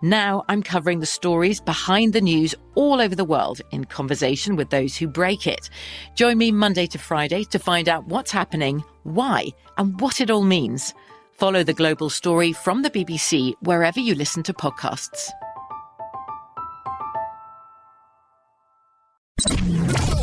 [0.00, 4.70] Now I'm covering the stories behind the news all over the world in conversation with
[4.70, 5.68] those who break it.
[6.14, 10.42] Join me Monday to Friday to find out what's happening, why, and what it all
[10.42, 10.94] means.
[11.32, 15.30] Follow the global story from the BBC wherever you listen to podcasts.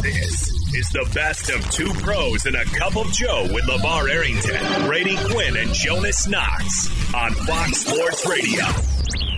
[0.01, 4.85] This is the best of two pros and a cup of Joe with LeVar Arrington,
[4.85, 9.34] Brady Quinn, and Jonas Knox on Fox Sports Radio.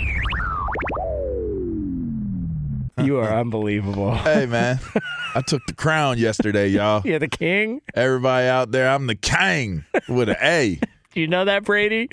[3.04, 4.16] You are unbelievable.
[4.28, 4.80] Hey man,
[5.36, 7.02] I took the crown yesterday, y'all.
[7.06, 7.82] You're the king.
[7.94, 10.80] Everybody out there, I'm the king with an A.
[11.14, 12.10] Do you know that, Brady?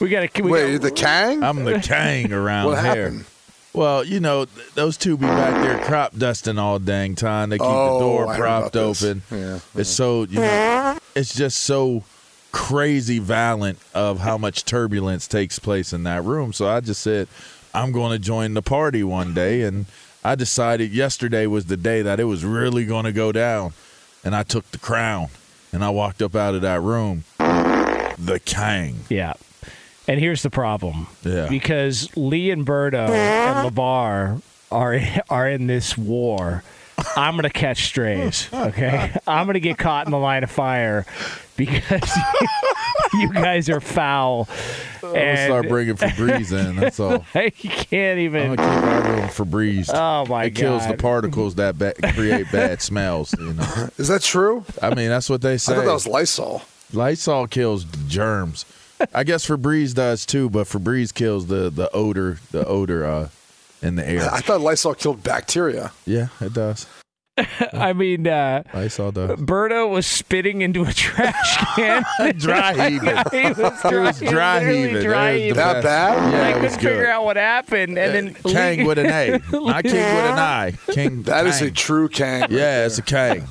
[0.00, 0.42] We got to.
[0.42, 1.42] Wait, you're the king?
[1.42, 3.04] I'm the king around What here.
[3.04, 3.24] happened?
[3.72, 7.50] Well, you know, th- those two be back there crop dusting all dang time.
[7.50, 9.22] They keep Oh, the door propped open.
[9.30, 12.04] Yeah, It's so you know, it's just so
[12.52, 16.52] crazy violent of how much turbulence takes place in that room.
[16.52, 17.26] So I just said,
[17.74, 19.86] I'm going to join the party one day, and
[20.24, 23.74] I decided yesterday was the day that it was really going to go down,
[24.24, 25.28] and I took the crown
[25.74, 29.00] and I walked up out of that room, the king.
[29.08, 29.34] Yeah.
[30.06, 31.08] And here's the problem.
[31.24, 31.48] Yeah.
[31.48, 33.70] Because Lee and Berto and uh-huh.
[33.70, 36.62] LeVar are are in this war.
[37.16, 38.48] I'm gonna catch strays.
[38.52, 39.12] Okay.
[39.26, 41.06] I'm gonna get caught in the line of fire
[41.56, 42.10] because
[43.14, 44.48] you guys are foul.
[45.02, 46.76] I'm gonna start bringing Febreze in.
[46.76, 47.24] That's all.
[47.34, 48.50] you can't even.
[48.50, 49.90] I'm gonna keep our room Febreze.
[49.92, 53.34] Oh my it kills the particles that ba- create bad smells.
[53.38, 54.64] You know, Is that true?
[54.82, 55.72] I mean that's what they say.
[55.72, 56.62] I thought that was Lysol.
[56.92, 58.64] Lysol kills germs.
[59.12, 63.28] I guess Febreze does too, but Febreze kills the the odor, the odor uh,
[63.82, 64.28] in the air.
[64.30, 65.92] I thought Lysol killed bacteria.
[66.06, 66.86] Yeah, it does.
[67.72, 69.30] I mean, uh, Lysol does.
[69.40, 72.04] Berto was spitting into a trash can.
[72.38, 73.16] Dry heaving.
[73.32, 75.02] he was dry, was dry he was literally heaving.
[75.02, 75.54] dry There's heaving.
[75.56, 75.84] That best.
[75.84, 76.32] bad?
[76.32, 77.06] Yeah, I it couldn't was figure good.
[77.06, 80.72] out what happened, and then King Lee- with an A, not King with an I.
[80.92, 81.22] King.
[81.24, 82.42] That is a true Kang.
[82.42, 83.42] right Yeah, it's a there.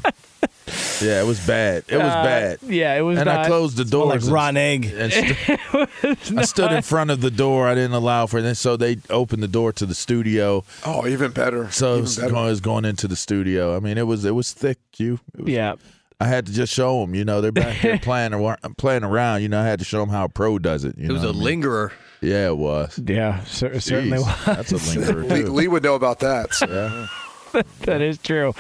[1.03, 1.09] King.
[1.11, 1.83] Yeah, it was bad.
[1.87, 2.57] It was Uh, bad.
[2.67, 3.17] Yeah, it was.
[3.17, 3.27] Bad.
[3.27, 4.25] And I not- closed the Smelled like doors.
[4.27, 4.93] and- rotten egg.
[4.97, 7.67] and st- I stood in front of the door.
[7.67, 8.55] I didn't allow for it.
[8.55, 10.63] So they opened the door to the studio.
[10.85, 11.69] Oh, even better.
[11.71, 12.29] So it even was better.
[12.31, 13.75] going, it was going into the studio.
[13.75, 14.77] I mean, it was it was thick.
[14.97, 15.19] You.
[15.37, 15.75] It was- Yeah.
[16.21, 17.15] I had to just show them.
[17.15, 19.41] You know, they're back there playing ar- playing around.
[19.41, 20.97] You know, I had to show them how a pro does it.
[20.97, 21.43] You It was know a what I mean?
[21.45, 21.91] lingerer.
[22.21, 22.97] Yeah, it was.
[23.05, 24.55] Yeah, cer- certainly Jeez, was.
[24.55, 25.51] That's a lingerer Lee, too.
[25.51, 26.53] Lee would know about that.
[26.53, 27.07] so.
[27.81, 28.53] That is true.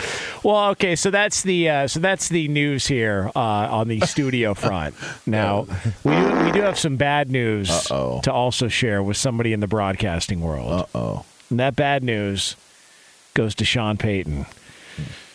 [0.43, 4.53] Well, okay, so that's the uh, so that's the news here uh, on the studio
[4.53, 4.95] front.
[5.25, 5.65] Now
[6.03, 8.21] we do, we do have some bad news Uh-oh.
[8.21, 11.25] to also share with somebody in the broadcasting world, Uh oh.
[11.49, 12.55] and that bad news
[13.33, 14.45] goes to Sean Payton.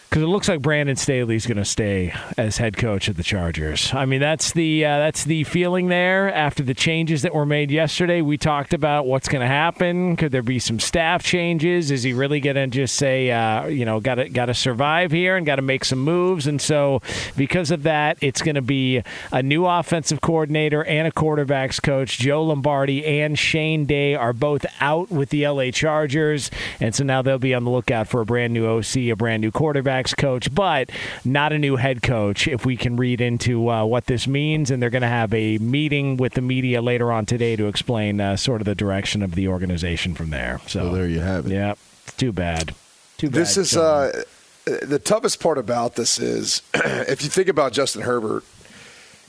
[0.08, 3.92] Because it looks like Brandon Staley's going to stay as head coach of the Chargers.
[3.92, 7.70] I mean, that's the uh, that's the feeling there after the changes that were made
[7.70, 8.22] yesterday.
[8.22, 10.16] We talked about what's going to happen.
[10.16, 11.91] Could there be some staff changes?
[11.91, 15.12] Is he really going to just say, uh, you know, got to got to survive
[15.12, 16.47] here and got to make some moves?
[16.47, 17.02] And so,
[17.36, 22.18] because of that, it's going to be a new offensive coordinator and a quarterbacks coach.
[22.18, 27.21] Joe Lombardi and Shane Day are both out with the LA Chargers, and so now
[27.21, 29.50] they'll be on the lookout for a brand new OC, a brand new
[29.98, 30.91] quarterbacks coach, but
[31.24, 32.48] not a new head coach.
[32.48, 35.59] If we can read into uh, what this means, and they're going to have a
[35.59, 39.34] meeting with the media later on today to explain uh, sort of the direction of
[39.34, 40.60] the organization from there.
[40.66, 41.53] So, So there you have it.
[41.53, 41.74] yeah,
[42.06, 42.74] it's too bad.
[43.16, 43.34] Too bad.
[43.34, 44.24] This is uh,
[44.65, 48.45] the toughest part about this is if you think about Justin Herbert.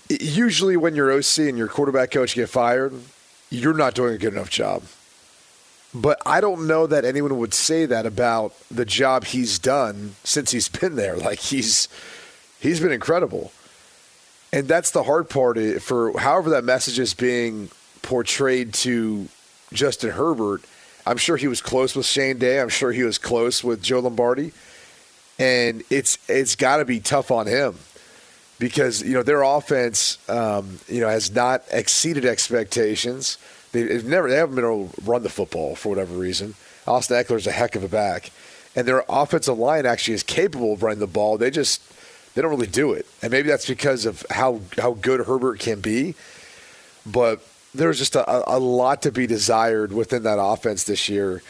[0.10, 2.94] Usually, when your OC and your quarterback coach get fired,
[3.52, 4.82] you're not doing a good enough job.
[5.94, 10.52] But I don't know that anyone would say that about the job he's done since
[10.52, 11.18] he's been there.
[11.30, 11.88] Like he's
[12.60, 13.52] he's been incredible,
[14.54, 17.70] and that's the hard part eh, for however that message is being
[18.02, 19.28] portrayed to
[19.74, 20.64] Justin Herbert.
[21.06, 22.60] I'm sure he was close with Shane Day.
[22.60, 24.52] I'm sure he was close with Joe Lombardi,
[25.40, 27.76] and it's it's got to be tough on him
[28.60, 33.38] because you know their offense, um, you know, has not exceeded expectations.
[33.72, 36.56] They, have never they haven't been able to run the football for whatever reason.
[36.88, 38.32] Austin Ekeler's a heck of a back,
[38.76, 41.38] and their offensive line actually is capable of running the ball.
[41.38, 41.82] They just
[42.34, 45.82] they don't really do it, and maybe that's because of how how good Herbert can
[45.82, 46.16] be.
[47.06, 47.42] But
[47.76, 51.44] there's just a, a lot to be desired within that offense this year.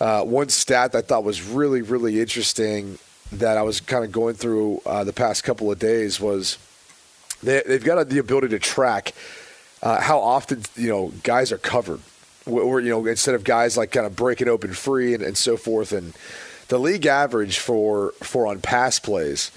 [0.00, 2.98] Uh, one stat that I thought was really really interesting
[3.32, 6.58] that I was kind of going through uh, the past couple of days was
[7.42, 9.12] they, they've got the ability to track
[9.82, 12.00] uh, how often you know guys are covered,
[12.46, 15.56] or you know instead of guys like kind of breaking open free and, and so
[15.56, 15.92] forth.
[15.92, 16.14] And
[16.68, 19.50] the league average for for on pass plays,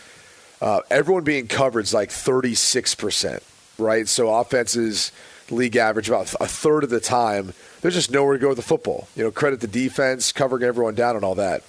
[0.61, 3.43] uh, everyone being covered is like thirty six percent,
[3.77, 4.07] right?
[4.07, 5.11] So offenses
[5.49, 7.53] league average about a third of the time.
[7.81, 9.07] There's just nowhere to go with the football.
[9.15, 11.63] You know, credit the defense covering everyone down and all that.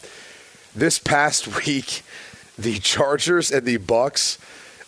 [0.75, 2.03] This past week,
[2.57, 4.39] the Chargers and the Bucs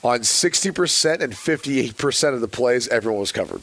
[0.06, 3.60] on 60% and 58% of the plays, everyone was covered.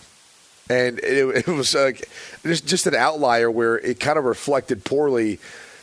[0.69, 2.09] And it, it was uh, like
[2.43, 5.39] just an outlier where it kind of reflected poorly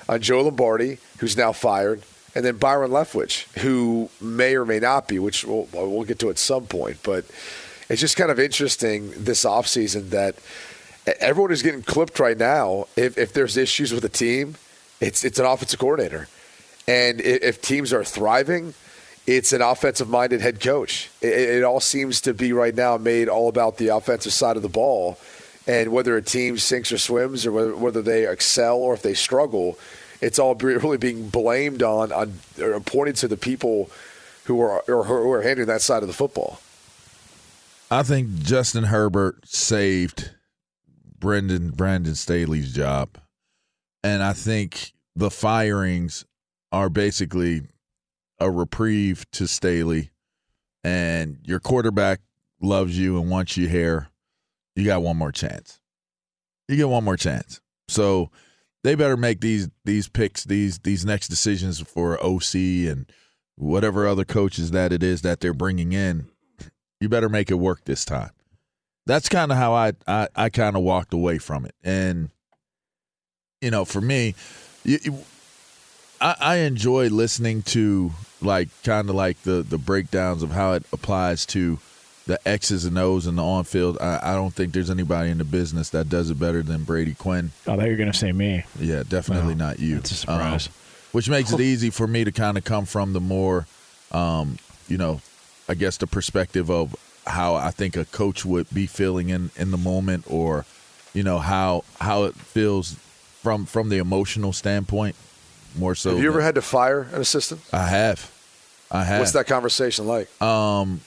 [0.06, 2.02] on Joe Lombardi, who's now fired,
[2.34, 6.28] and then Byron Leftwich, who may or may not be, which we'll, we'll get to
[6.28, 6.98] at some point.
[7.02, 7.24] But
[7.88, 10.36] it's just kind of interesting this offseason that
[11.20, 12.86] everyone is getting clipped right now.
[12.96, 14.56] If, if there's issues with a team,
[15.00, 16.28] it's, it's an offensive coordinator.
[16.86, 18.74] And if teams are thriving–
[19.26, 21.10] it's an offensive minded head coach.
[21.20, 24.62] It, it, all seems to be right now made all about the offensive side of
[24.62, 25.18] the ball.
[25.66, 29.14] And whether a team sinks or swims, or whether, whether they excel or if they
[29.14, 29.78] struggle,
[30.20, 33.90] it's all really being blamed on, on or pointed to the people
[34.44, 36.60] who are, or who are handling that side of the football.
[37.90, 40.30] I think Justin Herbert saved
[41.18, 43.18] Brendan Brandon Staley's job.
[44.02, 46.24] And I think the firings
[46.72, 47.62] are basically
[48.40, 50.10] a reprieve to Staley
[50.82, 52.20] and your quarterback
[52.60, 54.08] loves you and wants you here,
[54.74, 55.80] you got one more chance.
[56.68, 57.60] You get one more chance.
[57.88, 58.30] So
[58.82, 63.10] they better make these these picks, these these next decisions for OC and
[63.56, 66.28] whatever other coaches that it is that they're bringing in.
[67.00, 68.30] You better make it work this time.
[69.06, 72.30] That's kind of how I I, I kind of walked away from it, and
[73.60, 74.34] you know, for me,
[74.84, 75.24] you,
[76.20, 80.84] I, I enjoy listening to like kind of like the the breakdowns of how it
[80.92, 81.78] applies to
[82.26, 83.98] the X's and O's and the on field.
[84.00, 87.14] I, I, don't think there's anybody in the business that does it better than Brady
[87.14, 87.50] Quinn.
[87.66, 88.64] Oh, that you're going to say me.
[88.78, 89.96] Yeah, definitely no, not you.
[89.96, 90.68] It's a surprise.
[90.68, 90.72] Um,
[91.12, 93.66] which makes it easy for me to kind of come from the more,
[94.12, 95.20] um, you know,
[95.68, 96.94] I guess the perspective of
[97.26, 100.66] how I think a coach would be feeling in in the moment, or
[101.12, 102.94] you know how how it feels
[103.42, 105.16] from from the emotional standpoint
[105.76, 106.10] more so.
[106.10, 107.60] Have you ever had to fire an assistant?
[107.72, 108.30] I have.
[108.90, 109.20] I have.
[109.20, 110.28] What's that conversation like?
[110.42, 111.00] Um,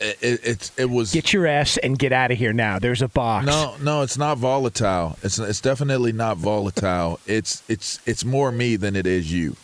[0.00, 2.78] it, it, it, it was get your ass and get out of here now.
[2.78, 3.46] There's a box.
[3.46, 5.16] No, no, it's not volatile.
[5.22, 7.20] It's it's definitely not volatile.
[7.26, 9.56] it's it's it's more me than it is you,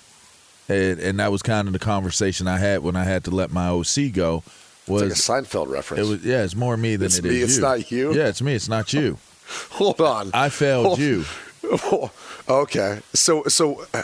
[0.69, 3.51] and, and that was kind of the conversation I had when I had to let
[3.51, 4.45] my OC go.
[4.87, 6.07] Was it's like a Seinfeld reference?
[6.07, 6.45] It was yeah.
[6.45, 7.63] It's more me than it's it me, is It's you.
[7.63, 8.15] not you.
[8.15, 8.55] Yeah, it's me.
[8.55, 9.19] It's not you.
[9.71, 10.31] Hold on.
[10.35, 10.99] I failed Hold.
[10.99, 11.25] you.
[12.49, 13.01] okay.
[13.15, 14.03] So so uh,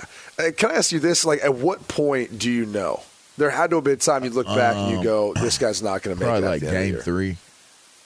[0.56, 1.24] can I ask you this?
[1.24, 3.02] Like, at what point do you know?
[3.36, 5.82] There had to have been time you look back um, and you go, "This guy's
[5.82, 7.36] not going to make probably it." like game three,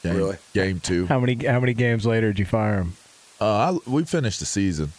[0.03, 1.07] game, really, game two.
[1.07, 2.95] How many how many games later did you fire him?
[3.41, 4.93] Uh, I, we finished the season.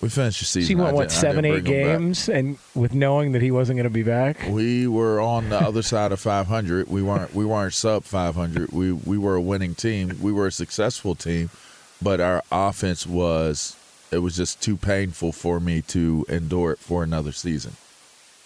[0.00, 0.66] We finished the season.
[0.66, 3.90] So you went what seven, eight games, and with knowing that he wasn't going to
[3.90, 4.38] be back.
[4.48, 6.88] We were on the other side of 500.
[6.88, 7.34] We weren't.
[7.34, 8.72] We weren't sub 500.
[8.72, 10.16] We we were a winning team.
[10.22, 11.50] We were a successful team,
[12.00, 13.76] but our offense was.
[14.10, 17.76] It was just too painful for me to endure it for another season.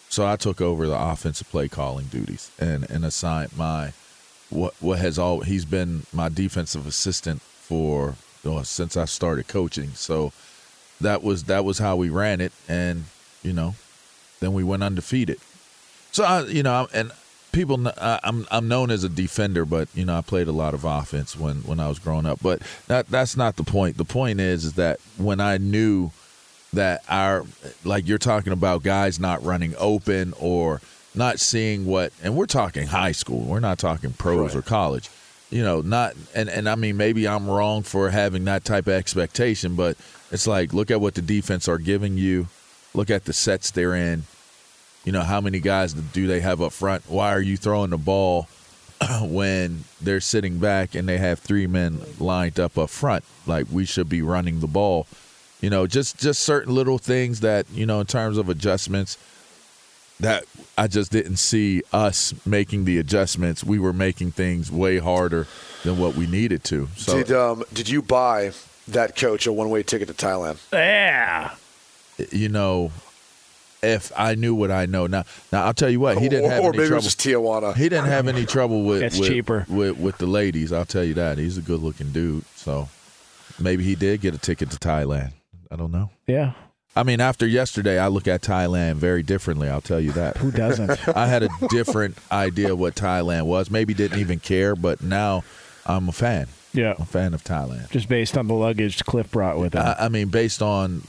[0.08, 3.92] So I took over the offensive play calling duties and and assigned my
[4.50, 8.14] what what has all he's been my defensive assistant for
[8.62, 9.90] since I started coaching.
[9.94, 10.32] So
[11.00, 13.04] that was that was how we ran it, and
[13.42, 13.74] you know,
[14.40, 15.38] then we went undefeated.
[16.12, 17.10] So I, you know, and
[17.54, 20.84] people, I'm I'm known as a defender, but you know, I played a lot of
[20.84, 22.40] offense when when I was growing up.
[22.42, 23.96] But that that's not the point.
[23.96, 26.10] The point is, is that when I knew
[26.74, 27.44] that our,
[27.84, 30.80] like you're talking about, guys not running open or
[31.14, 33.44] not seeing what, and we're talking high school.
[33.44, 34.58] We're not talking pros right.
[34.58, 35.08] or college.
[35.50, 38.94] You know, not and and I mean maybe I'm wrong for having that type of
[38.94, 39.96] expectation, but
[40.32, 42.48] it's like look at what the defense are giving you,
[42.92, 44.24] look at the sets they're in.
[45.04, 47.04] You know, how many guys do they have up front?
[47.08, 48.48] Why are you throwing the ball
[49.22, 53.24] when they're sitting back and they have three men lined up up front?
[53.46, 55.06] Like we should be running the ball.
[55.60, 59.18] You know, just just certain little things that you know in terms of adjustments
[60.20, 60.44] that
[60.78, 63.64] I just didn't see us making the adjustments.
[63.64, 65.46] We were making things way harder
[65.82, 66.88] than what we needed to.
[66.96, 68.52] So Did um did you buy
[68.88, 70.58] that coach a one way ticket to Thailand?
[70.72, 71.54] Yeah.
[72.30, 72.92] you know,
[73.84, 76.50] if I knew what I know now, now I'll tell you what he didn't or,
[76.50, 76.96] have or any maybe it trouble.
[77.04, 77.76] was just Tijuana.
[77.76, 79.66] He didn't have any trouble with It's with, cheaper.
[79.68, 80.72] with with the ladies.
[80.72, 82.44] I'll tell you that he's a good looking dude.
[82.56, 82.88] So
[83.58, 85.32] maybe he did get a ticket to Thailand.
[85.70, 86.10] I don't know.
[86.26, 86.52] Yeah.
[86.96, 89.68] I mean, after yesterday, I look at Thailand very differently.
[89.68, 90.36] I'll tell you that.
[90.36, 91.08] Who doesn't?
[91.16, 93.68] I had a different idea what Thailand was.
[93.68, 95.42] Maybe didn't even care, but now
[95.86, 96.46] I'm a fan.
[96.72, 96.94] yeah.
[96.96, 97.90] I'm a fan of Thailand.
[97.90, 99.82] Just based on the luggage Cliff brought with him.
[99.82, 101.02] I, I mean, based on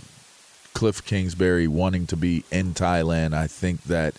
[0.76, 4.14] Cliff Kingsbury wanting to be in Thailand, I think that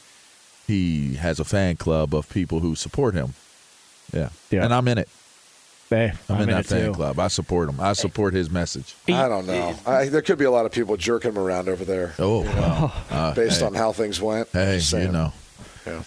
[0.67, 3.35] he has a fan club of people who support him.
[4.13, 4.65] Yeah, Yeah.
[4.65, 5.09] and I'm in it.
[5.91, 6.93] hey, I'm, in in that fan too.
[6.95, 7.21] club.
[7.21, 7.79] I support him.
[7.81, 8.97] I support his message.
[9.07, 9.77] I don't know.
[9.87, 12.15] I, there could be a lot of people jerking him around over there.
[12.19, 14.49] Oh, well, uh, based hey, on how things went.
[14.53, 15.33] hey, you know,
[15.87, 16.03] Yeah.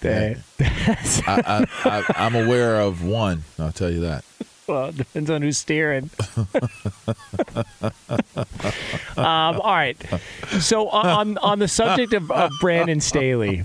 [0.00, 0.36] Hey.
[0.60, 3.44] I, I, I, I'm aware of one.
[3.58, 4.24] I'll tell you that.
[4.66, 6.10] Well, it depends on who's steering.
[9.16, 9.96] um, all right.
[10.60, 13.64] So on on the subject of, of Brandon Staley,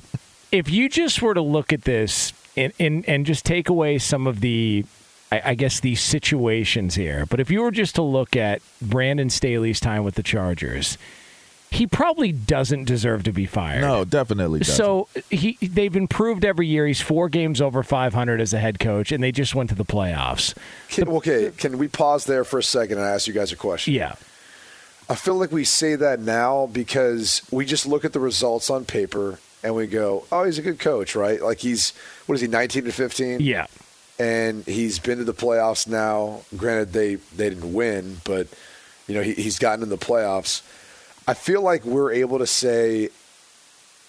[0.51, 4.27] if you just were to look at this and and, and just take away some
[4.27, 4.85] of the
[5.31, 9.29] I, I guess these situations here, but if you were just to look at Brandon
[9.29, 10.97] Staley's time with the Chargers,
[11.71, 13.81] he probably doesn't deserve to be fired.
[13.81, 14.59] No, definitely.
[14.59, 14.75] Doesn't.
[14.75, 16.87] So he they've improved every year.
[16.87, 19.85] He's four games over 500 as a head coach, and they just went to the
[19.85, 20.55] playoffs.
[20.89, 23.93] Can, okay, can we pause there for a second and ask you guys a question?
[23.93, 24.15] Yeah,
[25.09, 28.85] I feel like we say that now because we just look at the results on
[28.85, 31.93] paper and we go, "Oh, he's a good coach, right?" Like he's
[32.25, 33.41] what is he, 19 to 15?
[33.41, 33.67] yeah,
[34.19, 36.41] and he's been to the playoffs now.
[36.57, 38.47] Granted, they they didn't win, but
[39.07, 40.61] you know he, he's gotten in the playoffs.
[41.29, 43.09] I feel like we're able to say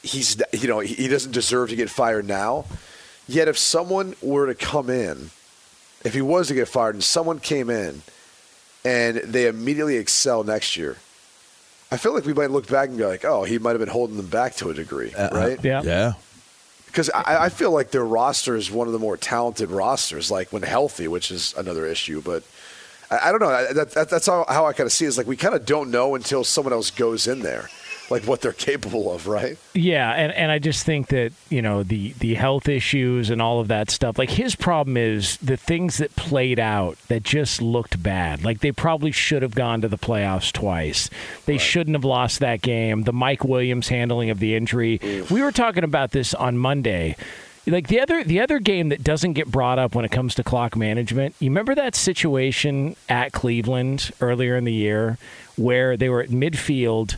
[0.02, 2.64] he's you know he, he doesn't deserve to get fired now.
[3.28, 5.30] Yet, if someone were to come in,
[6.02, 8.02] if he was to get fired, and someone came in
[8.86, 10.96] and they immediately excel next year,
[11.92, 13.88] I feel like we might look back and be like, "Oh, he might have been
[13.88, 15.82] holding them back to a degree, Uh, right?" yeah.
[15.82, 16.12] yeah,
[16.86, 20.54] because I, I feel like their roster is one of the more talented rosters, like
[20.54, 22.22] when healthy, which is another issue.
[22.22, 22.44] But
[23.10, 23.50] I, I don't know.
[23.50, 25.08] I- That, that, that's how, how I kind of see it.
[25.08, 27.68] Is like we kind of don't know until someone else goes in there,
[28.10, 29.56] like what they're capable of, right?
[29.74, 33.60] Yeah, and, and I just think that you know the the health issues and all
[33.60, 34.18] of that stuff.
[34.18, 38.44] Like his problem is the things that played out that just looked bad.
[38.44, 41.08] Like they probably should have gone to the playoffs twice.
[41.46, 43.02] They shouldn't have lost that game.
[43.04, 44.98] The Mike Williams handling of the injury.
[45.30, 47.16] We were talking about this on Monday.
[47.66, 50.42] Like the other the other game that doesn't get brought up when it comes to
[50.42, 51.34] clock management.
[51.38, 55.18] You remember that situation at Cleveland earlier in the year
[55.56, 57.16] where they were at midfield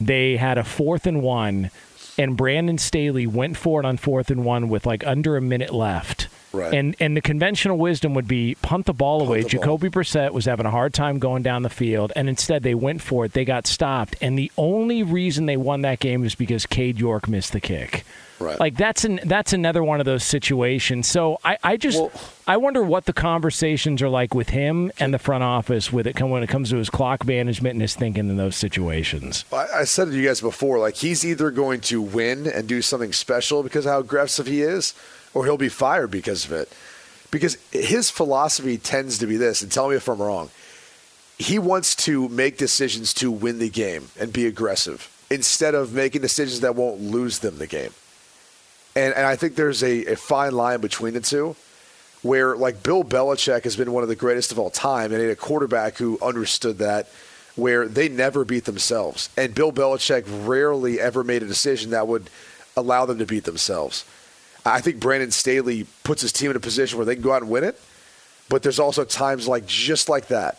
[0.00, 1.70] they had a fourth and one,
[2.18, 5.72] and Brandon Staley went for it on fourth and one with like under a minute
[5.72, 6.28] left.
[6.56, 6.72] Right.
[6.74, 9.42] And and the conventional wisdom would be punt the ball away.
[9.42, 9.50] the ball.
[9.78, 13.02] Jacoby Brissett was having a hard time going down the field, and instead they went
[13.02, 13.32] for it.
[13.32, 17.28] They got stopped, and the only reason they won that game is because Cade York
[17.28, 18.04] missed the kick.
[18.38, 18.60] Right.
[18.60, 21.06] Like that's an that's another one of those situations.
[21.06, 22.12] So I, I just Well-
[22.46, 26.20] I wonder what the conversations are like with him and the front office with it
[26.20, 29.44] when it comes to his clock management and his thinking in those situations.
[29.52, 30.78] I, I said it to you guys before.
[30.78, 34.60] Like he's either going to win and do something special because of how aggressive he
[34.62, 34.92] is,
[35.36, 36.72] or he'll be fired because of it.
[37.30, 40.48] Because his philosophy tends to be this, and tell me if I'm wrong.
[41.36, 46.22] He wants to make decisions to win the game and be aggressive instead of making
[46.22, 47.90] decisions that won't lose them the game.
[48.94, 51.54] And, and I think there's a, a fine line between the two
[52.22, 55.28] where, like, Bill Belichick has been one of the greatest of all time, and he
[55.28, 57.10] had a quarterback who understood that,
[57.56, 59.28] where they never beat themselves.
[59.36, 62.30] And Bill Belichick rarely ever made a decision that would
[62.74, 64.06] allow them to beat themselves.
[64.66, 67.42] I think Brandon Staley puts his team in a position where they can go out
[67.42, 67.80] and win it,
[68.48, 70.58] but there's also times like just like that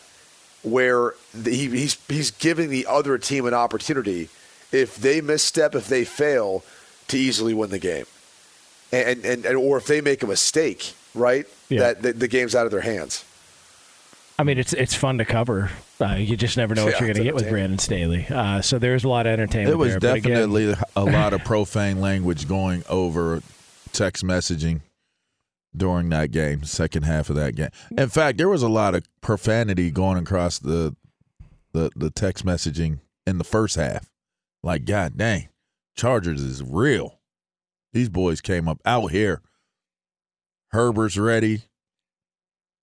[0.62, 4.28] where the, he, he's he's giving the other team an opportunity
[4.72, 6.64] if they misstep, if they fail,
[7.08, 8.06] to easily win the game,
[8.92, 11.46] and and, and or if they make a mistake, right?
[11.68, 11.80] Yeah.
[11.80, 13.24] That the, the game's out of their hands.
[14.38, 15.70] I mean, it's it's fun to cover.
[16.00, 17.48] Uh, you just never know what Yeah, you're going to get with.
[17.50, 18.24] Brandon Staley.
[18.30, 19.72] Uh, so there's a lot of entertainment.
[19.72, 20.00] it was there.
[20.00, 23.42] But again- definitely a lot of profane language going over
[23.98, 24.82] text messaging
[25.76, 27.70] during that game, second half of that game.
[27.96, 30.94] In fact, there was a lot of profanity going across the
[31.72, 34.08] the the text messaging in the first half.
[34.62, 35.48] Like, God dang,
[35.96, 37.18] Chargers is real.
[37.92, 39.42] These boys came up out here.
[40.68, 41.62] Herbert's ready.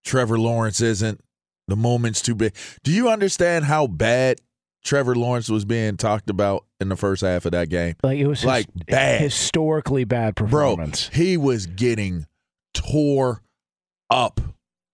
[0.04, 1.22] Trevor Lawrence isn't.
[1.68, 2.54] The moment's too big.
[2.84, 4.42] Do you understand how bad
[4.86, 7.96] Trevor Lawrence was being talked about in the first half of that game.
[8.04, 9.20] Like it was his- Like, bad.
[9.20, 11.10] historically bad performance.
[11.10, 12.28] Bro, he was getting
[12.74, 13.42] tore
[14.10, 14.40] up.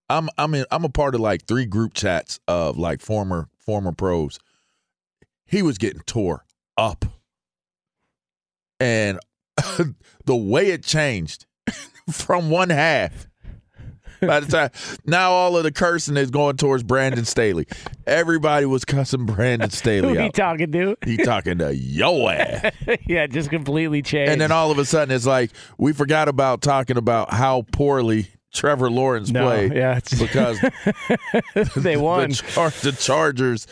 [0.10, 3.92] I'm I'm in, I'm a part of like three group chats of like former former
[3.92, 4.40] pros.
[5.46, 6.46] He was getting tore
[6.78, 7.06] up.
[8.80, 9.20] And
[10.26, 11.46] the way it changed
[12.12, 13.28] from one half
[14.28, 14.70] by the time
[15.06, 17.68] now all of the cursing is going towards Brandon Staley.
[18.08, 20.34] Everybody was cussing Brandon Who Staley he out.
[20.34, 20.96] talking to?
[21.06, 22.72] he talking to yo ass.
[23.08, 24.32] yeah, just completely changed.
[24.32, 28.28] And then all of a sudden, it's like we forgot about talking about how poorly
[28.54, 29.74] Trevor Lawrence No, played.
[29.74, 30.60] yeah, because
[31.76, 32.30] they won.
[32.30, 33.66] the, Char- the Chargers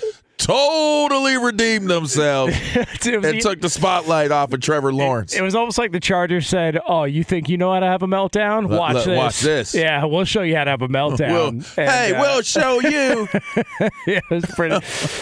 [0.50, 2.56] totally redeemed themselves
[3.06, 5.34] It was- and took the spotlight off of Trevor Lawrence.
[5.36, 8.04] It was almost like the Chargers said, "Oh, you think you know how to have
[8.04, 8.70] a meltdown?
[8.70, 9.18] Let- Watch let- this.
[9.18, 12.22] watch this." Yeah, we'll show you how to have a meltdown." We'll- And, hey, uh,
[12.22, 13.28] we'll show you.
[14.08, 14.76] yeah, it was pretty.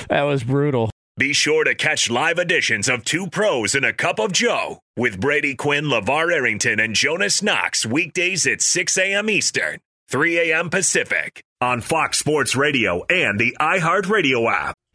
[0.09, 0.89] that was brutal.
[1.17, 5.19] Be sure to catch live editions of Two Pros and a Cup of Joe with
[5.19, 9.27] Brady Quinn, LeVar Arrington, and Jonas Knox weekdays at 6 a.m.
[9.29, 9.79] Eastern,
[10.09, 10.69] 3 a.m.
[10.69, 14.75] Pacific on Fox Sports Radio and the iHeartRadio app.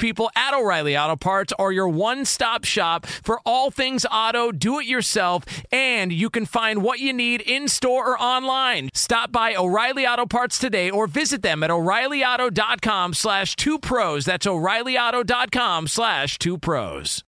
[0.00, 4.80] people at O'Reilly Auto Parts are your one stop shop for all things auto, do
[4.80, 8.88] it yourself, and you can find what you need in store or online.
[8.94, 14.24] Stop by O'Reilly Auto Parts today or visit them at o'ReillyAuto.com slash two pros.
[14.24, 17.22] That's o'ReillyAuto.com slash two pros.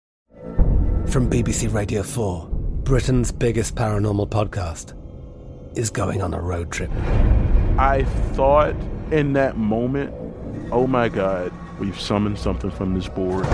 [1.08, 2.48] From BBC Radio 4,
[2.84, 4.94] Britain's biggest paranormal podcast
[5.76, 6.92] is going on a road trip.
[7.80, 8.04] I
[8.34, 8.76] thought
[9.12, 10.14] in that moment,
[10.72, 13.46] oh my God, we've summoned something from this board.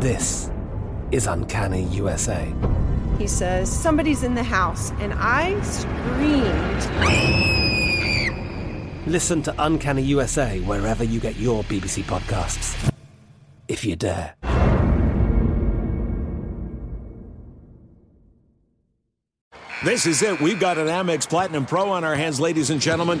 [0.00, 0.50] This
[1.10, 2.52] is Uncanny USA.
[3.18, 4.92] He says, Somebody's in the house.
[5.00, 6.86] And I screamed.
[9.06, 12.92] Listen to Uncanny USA wherever you get your BBC podcasts,
[13.66, 14.34] if you dare.
[19.84, 20.40] This is it.
[20.40, 23.20] We've got an Amex Platinum Pro on our hands, ladies and gentlemen.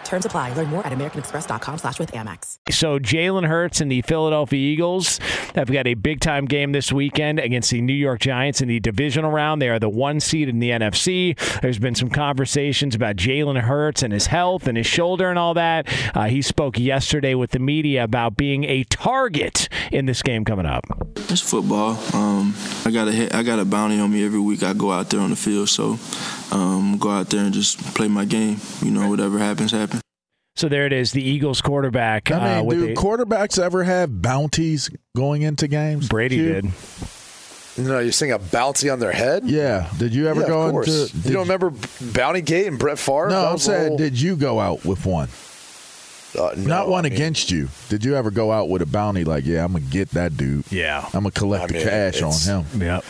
[0.11, 0.53] Terms apply.
[0.55, 2.57] Learn more at americanexpress.com slash with Amex.
[2.69, 5.19] So Jalen Hurts and the Philadelphia Eagles
[5.55, 8.81] have got a big time game this weekend against the New York Giants in the
[8.81, 9.61] divisional round.
[9.61, 11.39] They are the one seed in the NFC.
[11.61, 15.53] There's been some conversations about Jalen Hurts and his health and his shoulder and all
[15.53, 15.87] that.
[16.13, 20.65] Uh, he spoke yesterday with the media about being a target in this game coming
[20.65, 20.83] up.
[21.29, 21.91] It's football.
[22.13, 22.53] Um,
[22.85, 24.61] I got a hit, I got a bounty on me every week.
[24.61, 25.97] I go out there on the field, so
[26.51, 28.59] um, go out there and just play my game.
[28.81, 30.00] You know, whatever happens, happens.
[30.61, 32.29] So there it is, the Eagles quarterback.
[32.29, 36.07] I mean, uh, with do a- quarterbacks ever have bounties going into games?
[36.07, 36.53] Brady Q?
[36.53, 36.65] did.
[37.79, 39.41] No, you're saying a bounty on their head?
[39.47, 39.89] Yeah.
[39.97, 40.87] Did you ever Yeah, go of course.
[40.87, 41.17] into?
[41.17, 41.73] you did don't remember
[42.13, 43.29] Bounty Gate and Brett Favre?
[43.29, 45.29] No, I'm saying, whole- did you go out with one?
[46.37, 47.69] Uh, no, Not one I mean, against you.
[47.89, 50.71] Did you ever go out with a bounty like, yeah, I'm gonna get that dude.
[50.71, 51.03] Yeah.
[51.07, 52.81] I'm gonna collect I the mean, cash on him.
[52.81, 53.03] Yep.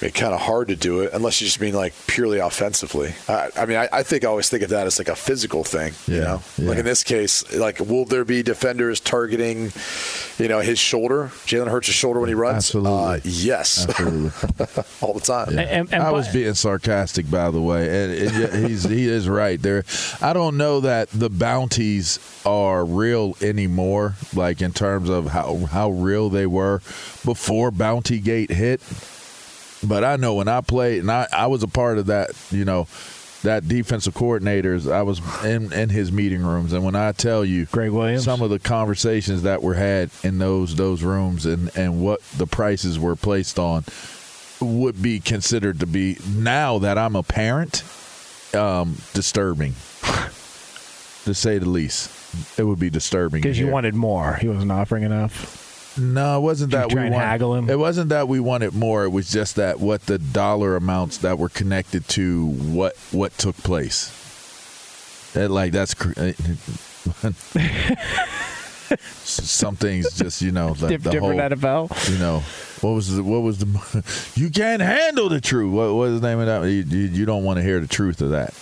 [0.00, 3.14] It's kind of hard to do it unless you just mean like purely offensively.
[3.28, 5.64] I, I mean, I, I think I always think of that as like a physical
[5.64, 5.94] thing.
[6.06, 6.68] You Yeah, know, yeah.
[6.68, 9.72] like in this case, like will there be defenders targeting,
[10.38, 12.56] you know, his shoulder, Jalen Hurts' shoulder when he runs?
[12.56, 12.92] Absolutely.
[12.92, 14.30] Uh, yes, Absolutely.
[15.00, 15.48] all the time.
[15.50, 19.28] And- and- and I was being sarcastic, by the way, and, and he's he is
[19.28, 19.84] right there.
[20.20, 25.90] I don't know that the bounties are real anymore, like in terms of how how
[25.90, 26.78] real they were
[27.24, 28.80] before Bounty Gate hit.
[29.86, 32.64] But I know when I played, and I, I was a part of that, you
[32.64, 32.86] know,
[33.42, 34.90] that defensive coordinators.
[34.90, 38.42] I was in, in his meeting rooms, and when I tell you, Gregg Williams, some
[38.42, 42.98] of the conversations that were had in those those rooms, and and what the prices
[42.98, 43.84] were placed on,
[44.60, 47.84] would be considered to be now that I'm a parent,
[48.54, 49.74] um, disturbing,
[51.24, 52.10] to say the least.
[52.58, 54.34] It would be disturbing because you wanted more.
[54.34, 55.63] He wasn't offering enough.
[55.96, 57.70] No, it wasn't Did that we wanted, haggle him?
[57.70, 59.04] It wasn't that we wanted more.
[59.04, 63.56] It was just that what the dollar amounts that were connected to what what took
[63.58, 64.10] place.
[65.34, 65.94] That like that's
[69.24, 72.10] some things just you know the, the different whole NFL.
[72.12, 72.40] you know
[72.80, 75.72] what was the what was the you can't handle the truth.
[75.72, 76.62] What was the name of that?
[76.68, 78.52] You, you don't want to hear the truth of that.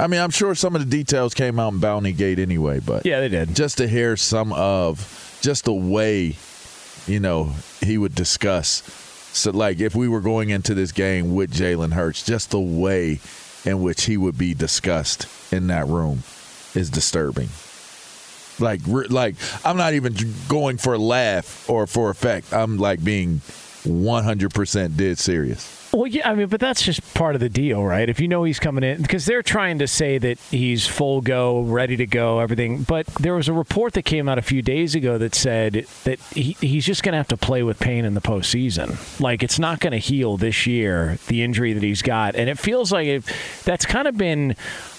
[0.00, 3.04] I mean, I'm sure some of the details came out in Bounty Gate anyway, but
[3.04, 3.56] Yeah, they did.
[3.56, 6.36] just to hear some of just the way
[7.08, 8.82] you know he would discuss.
[9.32, 13.20] So like if we were going into this game with Jalen Hurts just the way
[13.64, 16.22] in which he would be discussed in that room
[16.74, 17.48] is disturbing.
[18.60, 20.14] Like like I'm not even
[20.48, 22.52] going for a laugh or for effect.
[22.52, 23.40] I'm like being
[23.84, 28.08] 100% dead serious Well, yeah, I mean, but that's just part of the deal, right?
[28.08, 31.60] If you know he's coming in, because they're trying to say that he's full go,
[31.62, 32.82] ready to go, everything.
[32.82, 36.20] But there was a report that came out a few days ago that said that
[36.34, 39.18] he, he's just going to have to play with pain in the postseason.
[39.18, 42.36] Like, it's not going to heal this year, the injury that he's got.
[42.36, 43.24] And it feels like it,
[43.64, 44.56] that's kind of been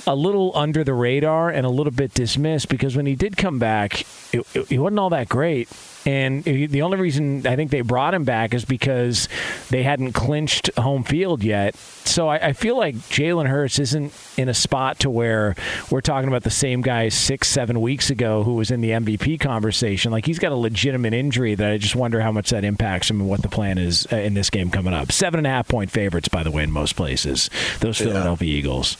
[0.08, 3.60] a little under the radar and a little bit dismissed because when he did come
[3.60, 4.02] back,
[4.34, 5.70] it, it wasn't all that great.
[6.10, 9.30] And the only reason I think they brought him back is because
[9.70, 11.76] they hadn't clinched home field yet.
[11.76, 15.56] So I, I feel like Jalen Hurts isn't in a spot to where
[15.92, 19.40] we're talking about the same guy six, seven weeks ago who was in the MVP
[19.40, 20.12] conversation.
[20.12, 23.22] Like he's got a legitimate injury that I just wonder how much that impacts him
[23.22, 25.12] and what the plan is uh, in this game coming up.
[25.12, 27.52] Seven and a half point favorites, by the way, in most places.
[27.82, 28.98] Those Philadelphia Eagles.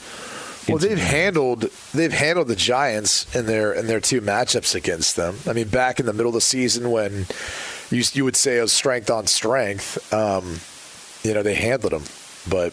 [0.68, 1.62] Well, they've handled
[1.94, 5.36] they've handled the Giants in their in their two matchups against them.
[5.46, 7.26] I mean, back in the middle of the season when
[7.90, 10.60] you you would say it was strength on strength, um,
[11.22, 12.04] you know, they handled them.
[12.48, 12.72] But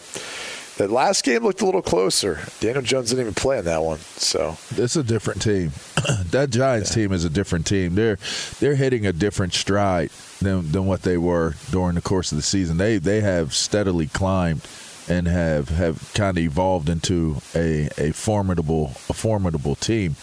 [0.78, 2.40] that last game looked a little closer.
[2.60, 5.72] Daniel Jones didn't even play in that one, so it's a different team.
[6.30, 7.94] that Giants team is a different team.
[7.94, 8.18] They're
[8.60, 12.42] they're hitting a different stride than than what they were during the course of the
[12.42, 12.76] season.
[12.76, 14.62] They they have steadily climbed
[15.08, 20.16] and have have kind of evolved into a a formidable a formidable team.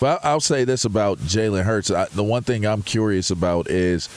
[0.00, 1.90] But I'll say this about Jalen Hurts.
[1.90, 4.08] I, the one thing I'm curious about is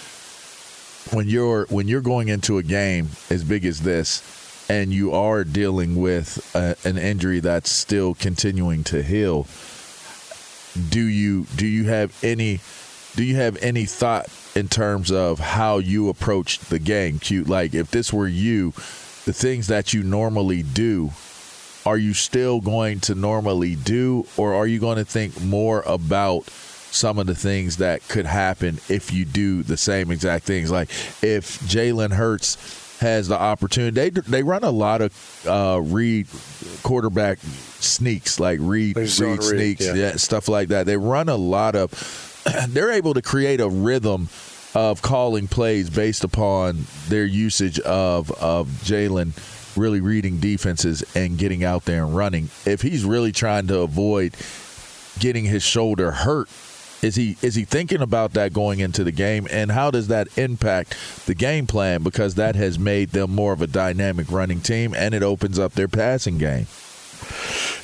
[1.12, 4.24] when you're when you're going into a game as big as this
[4.70, 9.46] and you are dealing with a, an injury that's still continuing to heal
[10.90, 12.60] do you do you have any
[13.16, 17.74] do you have any thought in terms of how you approach the game cute like
[17.74, 18.74] if this were you
[19.26, 21.12] the things that you normally do
[21.86, 26.50] are you still going to normally do or are you going to think more about
[26.50, 30.90] some of the things that could happen if you do the same exact things like
[31.22, 36.28] if Jalen Hurts has the opportunity they they run a lot of uh, read
[36.82, 39.94] quarterback sneaks like read Like zone read read, sneaks yeah.
[39.94, 41.92] yeah, stuff like that they run a lot of
[42.70, 44.30] they're able to create a rhythm
[44.76, 49.32] of calling plays based upon their usage of of Jalen
[49.78, 52.50] really reading defenses and getting out there and running.
[52.66, 54.36] If he's really trying to avoid
[55.20, 56.50] getting his shoulder hurt,
[57.02, 60.38] is he is he thinking about that going into the game and how does that
[60.38, 64.94] impact the game plan because that has made them more of a dynamic running team
[64.94, 66.68] and it opens up their passing game.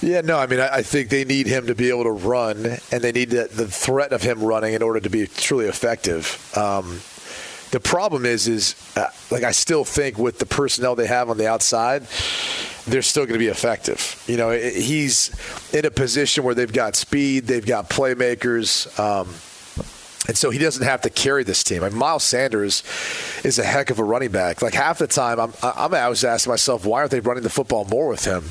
[0.02, 2.78] Yeah, no, I mean, I, I think they need him to be able to run,
[2.91, 6.52] and they need the, the threat of him running in order to be truly effective.
[6.56, 7.02] Um,
[7.72, 11.38] the problem is, is uh, like I still think with the personnel they have on
[11.38, 12.04] the outside,
[12.86, 14.22] they're still going to be effective.
[14.28, 15.32] You know, it, he's
[15.74, 18.88] in a position where they've got speed, they've got playmakers.
[19.00, 19.30] Um,
[20.28, 21.84] and so he doesn't have to carry this team.
[21.84, 22.84] I mean, Miles Sanders
[23.44, 24.62] is a heck of a running back.
[24.62, 27.50] Like half the time, I'm, I'm I was asking myself, why aren't they running the
[27.50, 28.44] football more with him?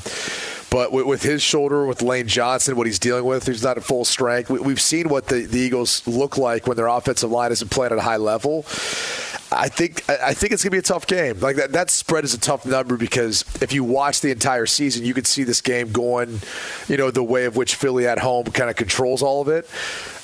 [0.71, 3.83] But with, with his shoulder, with Lane Johnson, what he's dealing with, he's not at
[3.83, 4.49] full strength.
[4.49, 7.91] We, we've seen what the, the Eagles look like when their offensive line isn't playing
[7.91, 8.65] at a high level.
[9.53, 11.41] I think I think it's gonna be a tough game.
[11.41, 15.03] Like that that spread is a tough number because if you watch the entire season,
[15.03, 16.39] you could see this game going,
[16.87, 19.69] you know, the way of which Philly at home kind of controls all of it.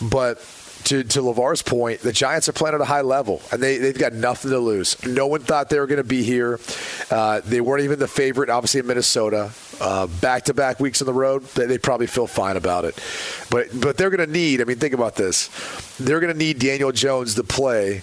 [0.02, 0.40] But
[0.86, 3.98] to, to LeVar's point, the Giants are playing at a high level, and they, they've
[3.98, 5.04] got nothing to lose.
[5.06, 6.60] No one thought they were going to be here.
[7.12, 9.52] Uh, they weren't even the favorite, obviously, in Minnesota.
[10.22, 12.96] Back to back weeks on the road, they, they probably feel fine about it.
[13.50, 15.50] But, but they're going to need, I mean, think about this.
[15.98, 18.02] They're going to need Daniel Jones to play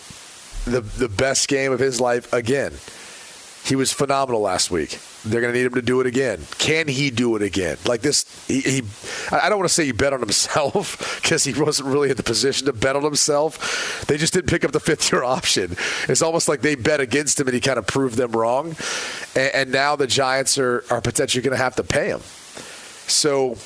[0.65, 2.73] the, the best game of his life again.
[3.65, 4.99] He was phenomenal last week.
[5.25, 6.41] They're going to need him to do it again.
[6.59, 7.79] Can he do it again?
[7.87, 8.61] Like this, he.
[8.61, 8.83] he
[9.33, 12.23] I don't want to say he bet on himself because he wasn't really in the
[12.23, 14.05] position to bet on himself.
[14.07, 15.77] They just didn't pick up the fifth year option.
[16.09, 18.77] It's almost like they bet against him and he kind of proved them wrong.
[19.35, 22.21] And, and now the Giants are are potentially going to have to pay him.
[23.07, 23.57] So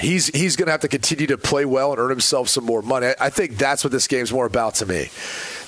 [0.00, 2.82] he's he's going to have to continue to play well and earn himself some more
[2.82, 3.08] money.
[3.08, 5.08] I, I think that's what this game's more about to me.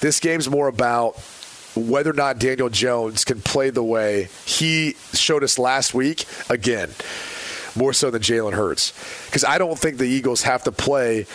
[0.01, 1.17] This game's more about
[1.75, 6.91] whether or not Daniel Jones can play the way he showed us last week again.
[7.77, 8.93] More so than Jalen Hurts.
[9.27, 11.27] Because I don't think the Eagles have to play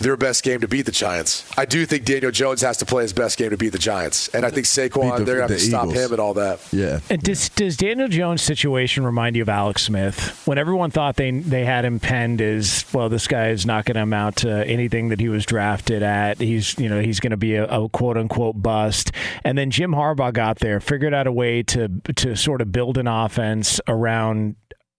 [0.00, 1.48] their best game to beat the Giants.
[1.56, 4.28] I do think Daniel Jones has to play his best game to beat the Giants.
[4.28, 6.34] And I think Saquon, the- they're going to have the to stop him and all
[6.34, 6.60] that.
[6.72, 7.00] Yeah.
[7.08, 10.42] And does does Daniel Jones' situation remind you of Alex Smith?
[10.46, 13.96] When everyone thought they they had him penned as well, this guy is not going
[13.96, 16.38] to amount to anything that he was drafted at.
[16.38, 19.12] He's you know he's going to be a, a quote unquote bust.
[19.44, 22.98] And then Jim Harbaugh got there, figured out a way to to sort of build
[22.98, 24.56] an offense around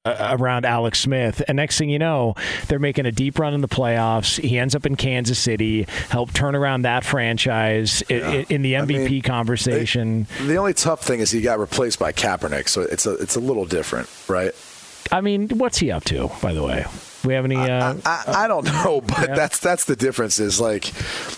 [0.08, 1.41] uh, around Alex Smith.
[1.48, 2.36] And next thing you know,
[2.67, 4.39] they're making a deep run in the playoffs.
[4.39, 8.74] He ends up in Kansas City, helped turn around that franchise i- i- in the
[8.76, 10.28] MVP conversation.
[10.46, 13.39] The only tough thing is he got replaced by Kaepernick, so it's a it's a
[13.39, 14.52] little different, right?
[15.12, 16.86] I mean, what's he up to, by the way?
[17.28, 17.58] We have any?
[17.58, 20.40] Uh, I, I don't know, but that's that's the difference.
[20.40, 20.86] Is like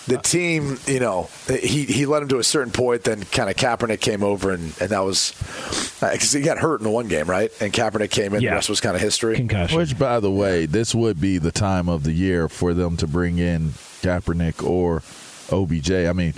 [0.06, 3.56] the team, you know, he he led him to a certain point, then kind of
[3.56, 5.34] Kaepernick came over, and, and that was
[6.00, 7.50] because he got hurt in the one game, right?
[7.60, 8.40] And Kaepernick came in.
[8.40, 8.50] Yeah.
[8.50, 9.34] The rest was kind of history.
[9.34, 9.76] Concussion.
[9.76, 13.08] Which, by the way, this would be the time of the year for them to
[13.08, 13.70] bring in
[14.02, 15.02] Kaepernick or
[15.50, 15.90] OBJ.
[15.90, 16.34] I mean,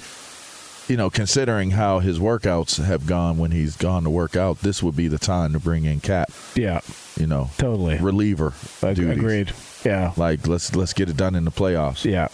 [0.89, 4.83] you know, considering how his workouts have gone when he's gone to work out, this
[4.83, 6.31] would be the time to bring in Cap.
[6.55, 6.81] Yeah,
[7.17, 8.55] you know, totally reliever.
[8.83, 9.19] Ag- duties.
[9.19, 9.53] agreed.
[9.85, 12.05] Yeah, like let's let's get it done in the playoffs.
[12.05, 12.29] Yeah,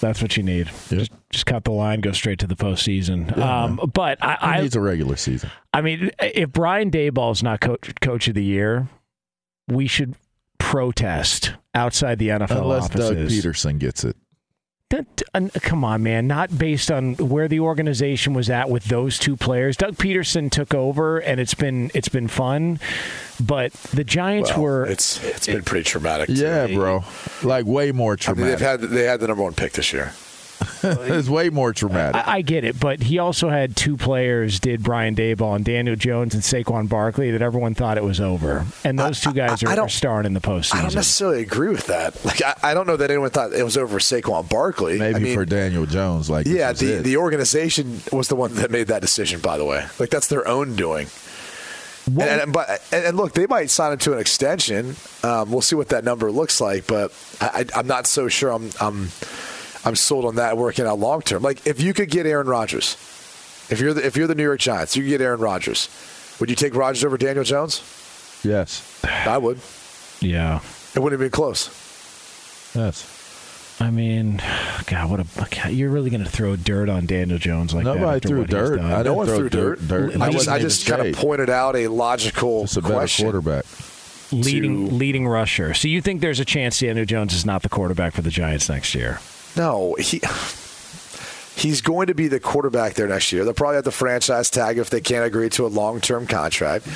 [0.00, 0.70] that's what you need.
[0.88, 3.36] Just, just cut the line, go straight to the postseason.
[3.36, 5.50] Yeah, um, but I, I, needs a regular season.
[5.72, 8.88] I mean, if Brian Daboll is not coach coach of the year,
[9.68, 10.14] we should
[10.58, 13.16] protest outside the NFL Unless Doug.
[13.16, 14.16] Pederson gets it.
[14.90, 16.26] That- uh, come on, man.
[16.26, 19.76] Not based on where the organization was at with those two players.
[19.76, 22.80] Doug Pederson took over, and it's been it's been fun.
[23.40, 24.86] But the Giants Well, were.
[24.86, 26.26] It's it's been pretty traumatic.
[26.26, 26.34] too.
[26.34, 27.04] Yeah, bro.
[27.42, 28.58] Like way more I mean, traumatic.
[28.58, 30.12] they've had they had the number one pick this year.
[30.84, 32.26] it's way more traumatic.
[32.26, 35.96] I, I get it, but he also had two players, did Brian Daboll and Daniel
[35.96, 39.76] Jones and Saquon Barkley, that everyone thought it was over, and those two guys I
[39.76, 40.76] are, are starring in the postseason.
[40.76, 42.24] I don't necessarily agree with that.
[42.24, 44.98] Like I, I don't know that anyone thought it was over Saquon Barkley.
[44.98, 47.02] Maybe I mean, for Daniel Jones, like yeah, the it.
[47.02, 49.40] the organization was the one that made that decision.
[49.40, 51.06] By the way, like that's their own doing.
[52.06, 54.96] And, and- but and, and look, they might sign him to an extension.
[55.22, 58.50] Um, we'll see what that number looks like, but I, I, I'm not so sure.
[58.52, 59.10] I'm I'm
[59.84, 61.42] I'm sold on that working out long term.
[61.42, 62.94] Like if you could get Aaron Rodgers,
[63.70, 65.88] if you're the, if you're the New York Giants, you could get Aaron Rodgers.
[66.40, 67.82] Would you take Rodgers over Daniel Jones?
[68.44, 69.58] yes, I would.
[70.20, 70.60] Yeah.
[70.94, 71.68] It wouldn't have been close.
[72.74, 73.76] Yes.
[73.80, 74.42] I mean,
[74.86, 77.94] God, what a God, you're really going to throw dirt on Daniel Jones like that?
[77.94, 78.76] Nobody after threw dirt.
[78.76, 78.86] done?
[78.86, 79.78] I No didn't one threw dirt.
[79.88, 80.10] dirt.
[80.12, 80.20] dirt.
[80.20, 83.24] I just I just kind of pointed out a logical It's a better question.
[83.24, 83.64] quarterback.
[84.32, 85.72] leading leading rusher.
[85.74, 88.68] So you think there's a chance Daniel Jones is not the quarterback for the Giants
[88.68, 89.18] next year?
[89.56, 90.20] No, he
[91.56, 93.44] he's going to be the quarterback there next year.
[93.44, 96.86] They'll probably have the franchise tag if they can't agree to a long term contract.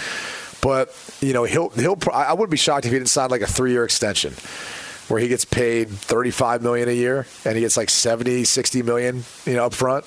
[0.60, 1.98] But you know he'll he'll.
[2.12, 4.32] I wouldn't be shocked if he didn't sign like a three year extension,
[5.08, 8.82] where he gets paid thirty five million a year and he gets like 70, 60
[8.82, 10.06] million, you know, up front.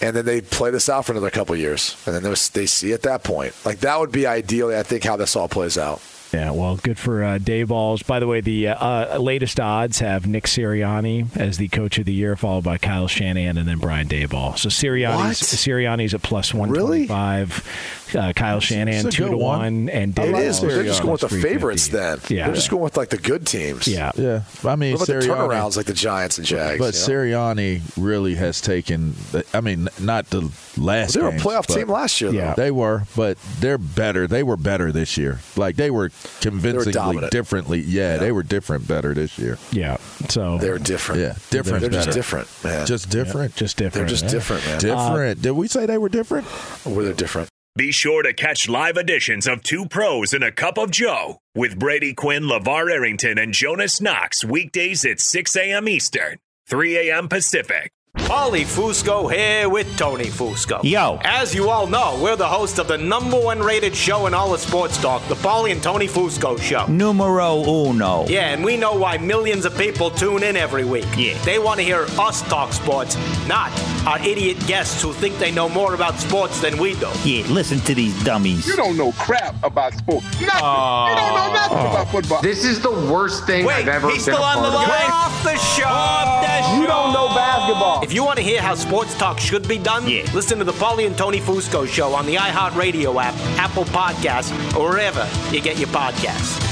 [0.00, 2.22] And then they play this out for another couple years, and then
[2.54, 3.54] they see at that point.
[3.64, 6.00] Like that would be ideally, I think, how this all plays out.
[6.32, 8.06] Yeah, well, good for uh, Dabolls.
[8.06, 12.06] By the way, the uh, uh, latest odds have Nick Sirianni as the coach of
[12.06, 14.56] the year, followed by Kyle Shanahan and then Brian Daboll.
[14.58, 15.36] So Sirianni's What?
[15.36, 17.66] Sirianni's at plus one twenty five.
[18.14, 19.38] Uh, Kyle Shanahan it's two to one.
[19.38, 22.18] one, and It Daboll is, but they're just going with the favorites then.
[22.28, 23.88] Yeah, They're just going with like the good teams.
[23.88, 24.10] yeah.
[24.16, 26.78] Yeah, I mean, What about the turnarounds like the Giants and Jags?
[26.78, 27.06] But you know?
[27.46, 29.14] Sirianni really has taken.
[29.32, 31.14] the- I mean, not the last.
[31.14, 32.36] They were a playoff team last year, though.
[32.38, 32.54] Yeah.
[32.54, 34.26] They were, but they're better.
[34.26, 35.40] They were better this year.
[35.56, 36.10] Like they were
[36.40, 37.80] convincingly differently.
[37.80, 39.58] Yeah, they were different, better this year.
[39.70, 39.96] Yeah.
[40.28, 41.20] So They're different.
[41.20, 41.80] Yeah, different.
[41.80, 42.86] They're just different, man.
[42.86, 43.54] Just different.
[43.54, 44.08] just different.
[44.08, 44.80] They're just different, man.
[44.80, 45.42] different.
[45.42, 46.46] Did we say they were different?
[46.84, 47.48] Were they're different.
[47.74, 51.78] Be sure to catch live editions of Two Pros and a Cup of Joe with
[51.78, 55.88] Brady Quinn, LeVar Arrington, and Jonas Knox weekdays at 6 a.m.
[55.88, 56.36] Eastern,
[56.68, 57.28] 3 a.m.
[57.28, 57.90] Pacific.
[58.18, 60.80] Paulie Fusco here with Tony Fusco.
[60.84, 61.18] Yo.
[61.22, 64.52] As you all know, we're the host of the number one rated show in all
[64.52, 66.84] of sports talk, the Paulie and Tony Fusco Show.
[66.88, 68.26] Numero uno.
[68.28, 71.06] Yeah, and we know why millions of people tune in every week.
[71.16, 71.42] Yeah.
[71.44, 73.16] They want to hear us talk sports,
[73.48, 73.72] not
[74.06, 77.08] our idiot guests who think they know more about sports than we do.
[77.24, 78.66] Yeah, listen to these dummies.
[78.66, 80.26] You don't know crap about sports.
[80.38, 80.42] Nothing.
[80.42, 81.90] you don't know nothing oh.
[81.90, 82.42] about football.
[82.42, 84.90] This is the worst thing Wait, I've ever he's been still a on the part
[84.90, 85.10] of.
[85.10, 85.86] Off the show.
[85.86, 86.80] Off the show.
[86.80, 88.01] You don't know basketball.
[88.02, 91.06] If you want to hear how sports talk should be done, listen to the Paulie
[91.06, 95.88] and Tony Fusco show on the iHeartRadio app, Apple Podcasts, or wherever you get your
[95.88, 96.71] podcasts.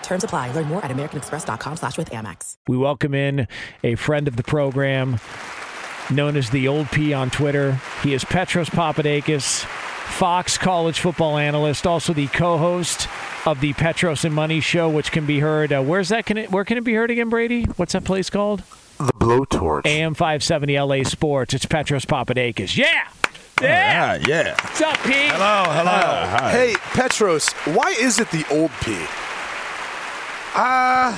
[0.11, 0.51] Terms apply.
[0.51, 2.57] Learn more at americanexpress.com slash with Amex.
[2.67, 3.47] We welcome in
[3.81, 5.21] a friend of the program,
[6.09, 7.79] known as the Old P on Twitter.
[8.03, 13.07] He is Petros Papadakis, Fox college football analyst, also the co-host
[13.45, 15.71] of the Petros and Money Show, which can be heard.
[15.71, 16.25] Uh, where's that?
[16.25, 16.51] Can it?
[16.51, 17.63] Where can it be heard again, Brady?
[17.77, 18.63] What's that place called?
[18.97, 19.85] The Blowtorch.
[19.85, 21.53] AM 570 LA Sports.
[21.53, 22.75] It's Petros Papadakis.
[22.75, 23.07] Yeah.
[23.61, 24.57] Yeah, yeah.
[24.61, 25.13] What's up, P?
[25.13, 26.49] Hello, hello.
[26.49, 28.97] Hey, Petros, why is it the old P?
[30.53, 31.17] Uh,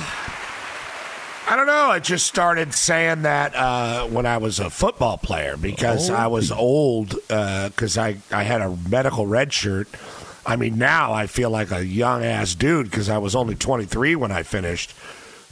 [1.46, 1.90] I don't know.
[1.90, 6.50] I just started saying that uh, when I was a football player because I was
[6.52, 9.88] old because I, I had a medical red shirt.
[10.46, 14.14] I mean, now I feel like a young ass dude because I was only 23
[14.16, 14.94] when I finished.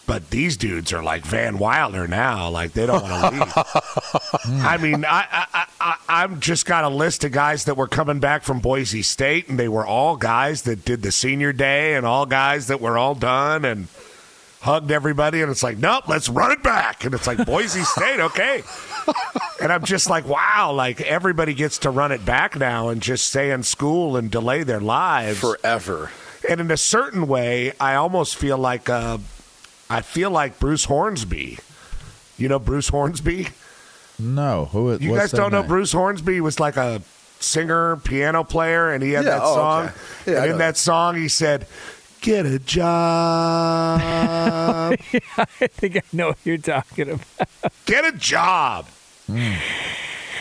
[0.04, 2.48] But these dudes are like Van Wilder now.
[2.50, 3.52] Like they don't want to leave.
[4.64, 5.46] I mean, I, I,
[5.82, 9.48] I, I'm just got a list of guys that were coming back from Boise State,
[9.48, 12.96] and they were all guys that did the senior day, and all guys that were
[12.96, 13.88] all done and
[14.60, 15.42] hugged everybody.
[15.42, 17.04] And it's like, nope, let's run it back.
[17.04, 18.62] And it's like Boise State, okay.
[19.60, 23.26] And I'm just like, wow, like everybody gets to run it back now and just
[23.26, 26.10] stay in school and delay their lives forever.
[26.48, 29.18] And in a certain way, I almost feel like uh,
[29.90, 31.58] I feel like Bruce Hornsby.
[32.38, 33.48] You know Bruce Hornsby?
[34.22, 34.96] No, who?
[34.98, 35.62] You what's guys don't know?
[35.62, 37.02] Bruce Hornsby was like a
[37.40, 39.84] singer, piano player, and he had Yeah, that oh, song.
[39.86, 40.32] okay.
[40.32, 41.66] Yeah, and in that song, he said,
[42.20, 44.96] "Get a job, I
[45.72, 47.48] think I know what you're talking about.
[47.86, 48.86] get a job."
[49.26, 49.52] Hmm.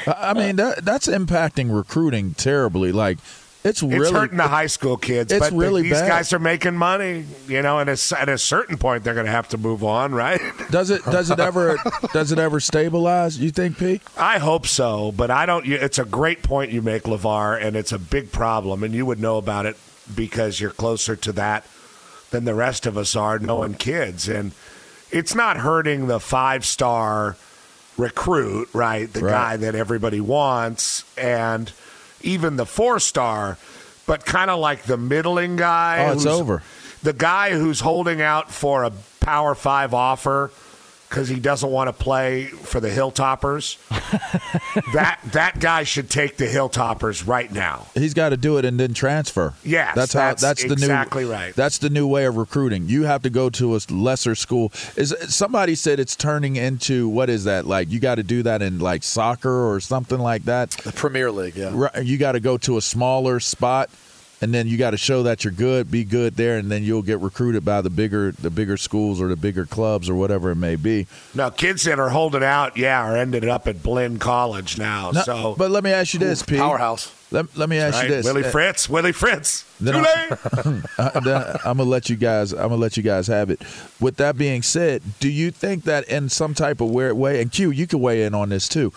[0.07, 2.91] I I mean, that, that's impacting recruiting terribly.
[2.91, 3.19] Like,
[3.63, 5.31] it's really it's hurting the high school kids.
[5.31, 6.07] It's but the- really these bad.
[6.07, 9.49] guys are making money, you know, and at a certain point, they're going to have
[9.49, 10.41] to move on, right?
[10.71, 11.03] Does it?
[11.05, 11.77] Does it ever?
[12.13, 13.37] does it ever stabilize?
[13.39, 14.01] You think, Pete?
[14.17, 15.65] I hope so, but I don't.
[15.67, 19.19] It's a great point you make, LeVar, and it's a big problem, and you would
[19.19, 19.77] know about it
[20.15, 21.65] because you're closer to that
[22.31, 24.53] than the rest of us are, knowing kids, and
[25.11, 27.35] it's not hurting the five star
[27.97, 29.11] recruit, right?
[29.11, 29.31] The Right.
[29.31, 31.71] guy that everybody wants, and
[32.23, 33.57] even the four star,
[34.05, 36.05] but kind of like the middling guy.
[36.09, 36.63] Oh, it's over.
[37.03, 40.51] The guy who's holding out for a Power Five offer
[41.11, 43.77] because he doesn't want to play for the Hilltoppers.
[44.93, 47.87] that that guy should take the Hilltoppers right now.
[47.93, 49.53] He's got to do it and then transfer.
[49.65, 50.19] Yes, that's how.
[50.21, 51.31] that's That's the exactly new.
[51.31, 51.53] right.
[51.53, 52.87] That's the new way of recruiting.
[52.87, 54.71] You have to go to a lesser school.
[54.95, 57.91] Is somebody said it's turning into what is that like?
[57.91, 60.71] You got to do that in like soccer or something like that.
[60.71, 61.71] The Premier League, yeah.
[61.73, 63.89] Right, you got to go to a smaller spot.
[64.41, 67.03] And then you got to show that you're good, be good there, and then you'll
[67.03, 70.55] get recruited by the bigger, the bigger schools or the bigger clubs or whatever it
[70.55, 71.05] may be.
[71.35, 75.11] Now, kids that are holding out, yeah, are ended up at Blinn College now.
[75.11, 76.57] No, so, but let me ask you this, Pete.
[76.57, 77.13] Powerhouse.
[77.33, 78.25] Let, let me ask Right, you this.
[78.25, 79.63] Willie Uh, Fritz, Willie Fritz.
[79.79, 80.83] Then Too late.
[80.97, 82.51] I, I'm gonna let you guys.
[82.51, 83.61] I'm gonna let you guys have it.
[84.01, 87.49] With that being said, do you think that in some type of weird way, and
[87.49, 88.91] Q, you can weigh in on this too,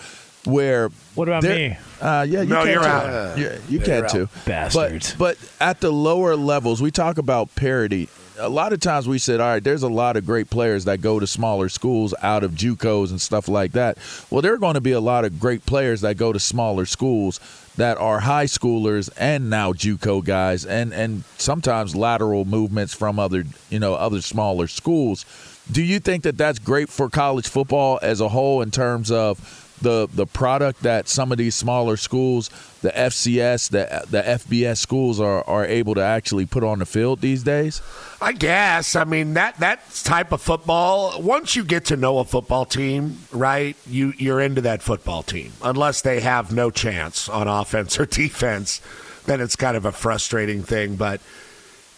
[0.47, 1.77] where What about me?
[2.01, 2.89] Uh, yeah, you No, can you're too.
[2.89, 3.39] out.
[3.39, 4.23] Yeah, you can you're too.
[4.23, 4.45] out.
[4.45, 5.15] Bastards.
[5.15, 8.09] But but at the lower levels, we talk about parity.
[8.39, 11.01] A lot of times we said, all right, there's a lot of great players that
[11.01, 13.97] go to smaller schools out of JUCOs and stuff like that.
[14.29, 16.85] Well, there are going to be a lot of great players that go to smaller
[16.85, 17.39] schools
[17.77, 23.45] that are high schoolers and now JUCO guys, and and sometimes lateral movements from other
[23.71, 25.25] you know other smaller schools.
[25.71, 29.39] Do you think that that's great for college football as a whole in terms of
[29.85, 32.51] the the product that some of these smaller schools,
[32.83, 37.21] the FCS, the the FBS schools are are able to actually put on the field
[37.21, 37.81] these days?
[38.21, 38.97] I guess.
[38.97, 41.23] I mean that that type of football.
[41.23, 43.77] Once you get to know a football team, right?
[43.87, 45.53] You you're into that football team.
[45.63, 48.81] Unless they have no chance on offense or defense,
[49.27, 50.97] then it's kind of a frustrating thing.
[50.97, 51.21] But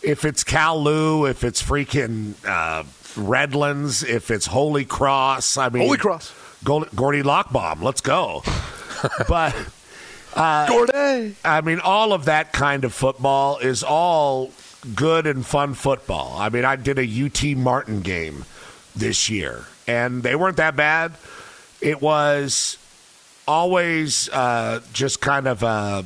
[0.03, 2.85] if it's Cal Lu, if it's freaking uh,
[3.17, 6.33] Redlands, if it's Holy Cross, I mean Holy Cross.
[6.65, 8.43] Gordie Lockbaum, let's go.
[9.29, 9.55] but
[10.35, 11.37] uh, Gordie.
[11.45, 14.51] I mean, all of that kind of football is all
[14.95, 16.37] good and fun football.
[16.39, 18.45] I mean, I did a UT Martin game
[18.95, 21.13] this year, and they weren't that bad.
[21.81, 22.79] It was
[23.49, 26.05] always uh, just kind of a,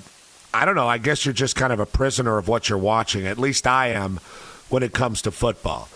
[0.52, 3.26] I don't know, I guess you're just kind of a prisoner of what you're watching.
[3.26, 4.20] At least I am
[4.68, 5.88] when it comes to football.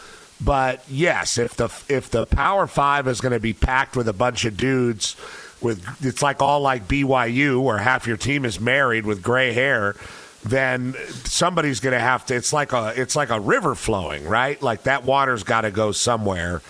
[0.45, 4.13] But yes, if the if the Power Five is going to be packed with a
[4.13, 5.17] bunch of dudes
[5.61, 9.97] with it's like all like BYU where half your team is married with gray hair,
[10.45, 12.35] then somebody's going to have to.
[12.35, 14.61] It's like a it's like a river flowing, right?
[14.61, 16.61] Like that water's got to go somewhere.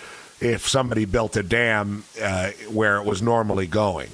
[0.40, 4.10] If somebody built a dam uh, where it was normally going,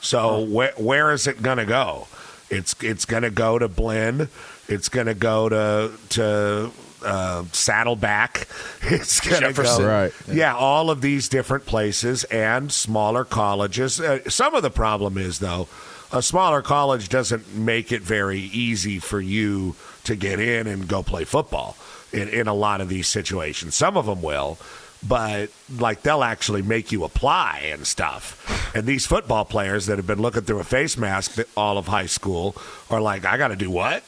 [0.00, 2.08] so where where is it going to go?
[2.50, 4.28] It's it's going to go to Blinn.
[4.66, 6.72] It's going to go to to
[7.04, 8.48] uh, Saddleback.
[8.80, 9.82] It's going to Jefferson.
[9.82, 10.12] go Right.
[10.32, 14.00] Yeah, all of these different places and smaller colleges.
[14.00, 15.68] Uh, some of the problem is though,
[16.12, 19.74] a smaller college doesn't make it very easy for you
[20.04, 21.76] to get in and go play football
[22.12, 23.74] in, in a lot of these situations.
[23.74, 24.58] Some of them will,
[25.06, 28.74] but like they'll actually make you apply and stuff.
[28.74, 32.06] And these football players that have been looking through a face mask all of high
[32.06, 32.56] school
[32.90, 34.02] are like, I got to do what?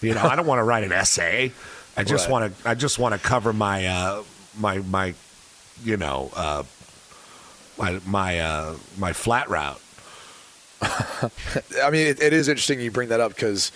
[0.00, 1.52] You know, I don't want to write an essay.
[1.96, 2.32] I just Right.
[2.32, 2.68] want to.
[2.68, 4.22] I just want to cover my uh,
[4.58, 5.14] my my,
[5.84, 6.62] you know, uh,
[7.78, 9.80] my my uh, my flat route.
[10.82, 13.70] I mean, it, it is interesting you bring that up because,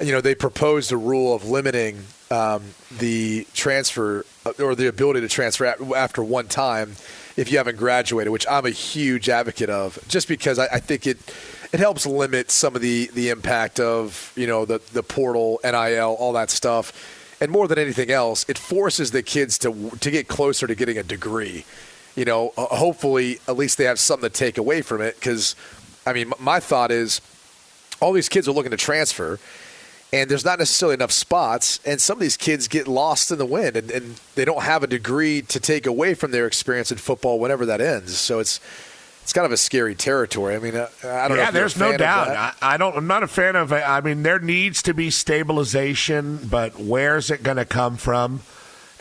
[0.00, 2.62] you know, they proposed a rule of limiting um,
[2.98, 6.92] the transfer uh, or the ability to transfer after one time
[7.36, 11.06] if you haven't graduated, which I'm a huge advocate of, just because I, I think
[11.06, 11.18] it
[11.72, 16.16] it helps limit some of the the impact of you know the the portal, NIL,
[16.20, 16.92] all that stuff.
[17.40, 20.98] And more than anything else, it forces the kids to to get closer to getting
[20.98, 21.64] a degree.
[22.16, 25.14] You know, uh, hopefully, at least they have something to take away from it.
[25.14, 25.54] Because,
[26.04, 27.20] I mean, my thought is,
[28.00, 29.38] all these kids are looking to transfer,
[30.12, 33.46] and there's not necessarily enough spots, and some of these kids get lost in the
[33.46, 36.98] wind, and, and they don't have a degree to take away from their experience in
[36.98, 38.18] football whenever that ends.
[38.18, 38.58] So it's
[39.28, 40.56] it's kind of a scary territory.
[40.56, 41.42] I mean, uh, I don't know.
[41.42, 42.28] yeah, if you're a there's no doubt.
[42.28, 42.96] I, I don't.
[42.96, 43.72] I'm not a fan of.
[43.72, 43.86] it.
[43.86, 48.40] I mean, there needs to be stabilization, but where's it going to come from,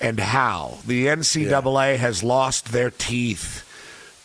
[0.02, 0.80] and how?
[0.86, 3.64] The NCAA has lost their teeth.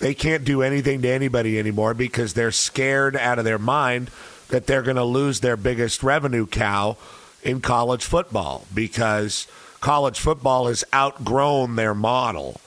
[0.00, 4.10] They can't do anything to anybody anymore because they're scared out of their mind
[4.48, 6.96] that they're going to lose their biggest revenue cow
[7.44, 9.46] in college football because
[9.80, 12.60] college football has outgrown their model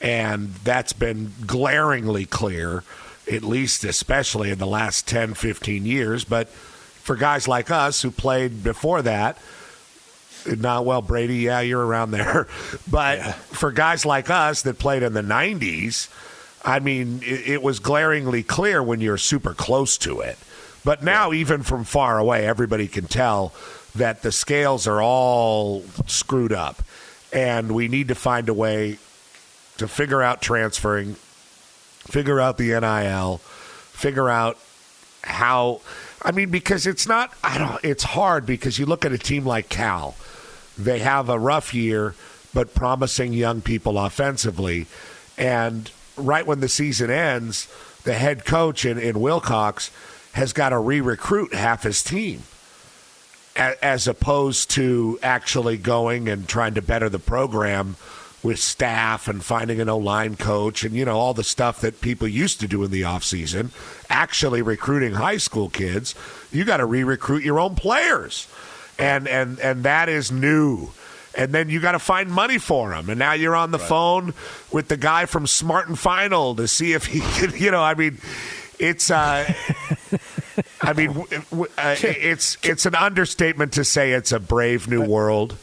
[0.00, 2.82] and that's been glaringly clear
[3.30, 6.24] at least especially in the last 10 15 years.
[6.24, 9.38] But for guys like us who played before that
[10.46, 12.46] not well brady yeah you're around there.
[12.90, 16.08] But for guys like us that played in the 90s
[16.64, 20.38] i mean it, it was glaringly clear when you're super close to it.
[20.84, 23.52] But now even from far away everybody can tell
[23.96, 26.82] that the scales are all screwed up.
[27.32, 28.98] And we need to find a way
[29.78, 34.58] to figure out transferring, figure out the NIL, figure out
[35.22, 35.80] how.
[36.22, 37.32] I mean, because it's not.
[37.44, 37.84] I don't.
[37.84, 40.14] It's hard because you look at a team like Cal.
[40.78, 42.14] They have a rough year,
[42.52, 44.86] but promising young people offensively,
[45.38, 47.68] and right when the season ends,
[48.04, 49.90] the head coach in, in Wilcox
[50.32, 52.42] has got to re-recruit half his team
[53.56, 57.96] as opposed to actually going and trying to better the program
[58.46, 62.28] with staff and finding an O-line coach and you know all the stuff that people
[62.28, 63.70] used to do in the offseason
[64.08, 66.14] actually recruiting high school kids
[66.52, 68.48] you got to re-recruit your own players.
[68.98, 70.92] And and and that is new.
[71.36, 74.32] And then you got to find money for them and now you're on the phone
[74.72, 77.94] with the guy from Smart and Final to see if he can you know I
[77.94, 78.18] mean
[78.78, 79.52] it's uh
[80.80, 85.56] I mean, uh, it's it's an understatement to say it's a brave new world,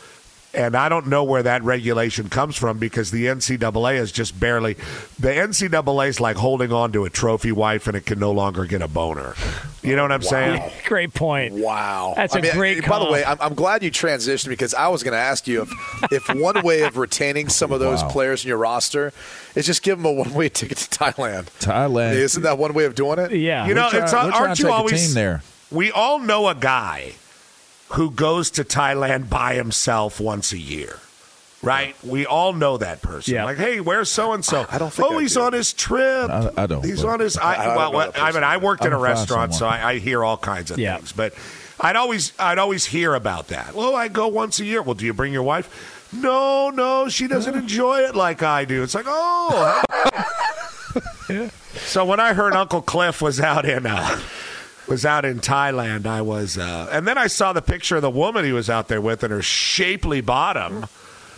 [0.53, 4.75] and I don't know where that regulation comes from because the NCAA is just barely.
[5.19, 8.65] The NCAA is like holding on to a trophy wife and it can no longer
[8.65, 9.33] get a boner.
[9.81, 10.71] You know what I'm saying?
[10.85, 11.55] Great point.
[11.55, 14.87] Wow, That's a a great By the way, I'm, I'm glad you transitioned because I
[14.87, 15.71] was going to ask you if
[16.29, 18.09] if one way of retaining some of those Wow.
[18.09, 19.11] players in your roster
[19.55, 21.45] is just give them a one way ticket to Thailand.
[21.59, 22.13] Thailand.
[22.13, 23.31] Isn't that one way of doing it?
[23.33, 23.67] Yeah.
[23.67, 25.41] You know, We're it's trying- we're trying aren't to you take a always team there.
[25.71, 27.13] We all know a guy
[27.93, 30.99] who goes to Thailand by himself once a year.
[31.61, 31.95] Right?
[32.03, 33.33] We all know that person.
[33.35, 33.45] Yeah.
[33.45, 34.65] Like, hey, where's so and so?
[34.69, 35.41] I don't think Oh, I he's do.
[35.43, 36.29] on his trip.
[36.29, 37.37] I- I don't, He's on his.
[37.37, 39.65] I I, well, I mean, I worked in a I'm gonna find restaurant, so.
[39.65, 40.97] I, I hear all kinds of Yeah.
[40.97, 41.13] things.
[41.13, 41.33] But
[41.79, 43.73] I'd always, I'd always hear about that.
[43.75, 44.81] Well, I go once a year.
[44.81, 46.09] Well, do you bring your wife?
[46.11, 48.83] No, no, she doesn't enjoy it like I do.
[48.83, 49.81] It's like, oh.
[51.29, 51.49] yeah.
[51.75, 54.19] So when I heard Uncle Cliff was out in uh,
[54.87, 58.09] was out in Thailand, I was, uh, and then I saw the picture of the
[58.09, 60.85] woman he was out there with and her shapely bottom.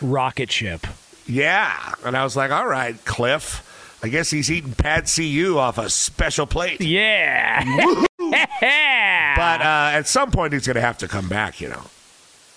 [0.02, 0.88] Rocket ship.
[1.28, 3.62] Yeah, and I was like, all right, Cliff.
[4.04, 6.82] I guess he's eating Pad See Ew off a special plate.
[6.82, 7.64] Yeah.
[9.38, 11.84] But uh, at some point, he's going to have to come back, you know.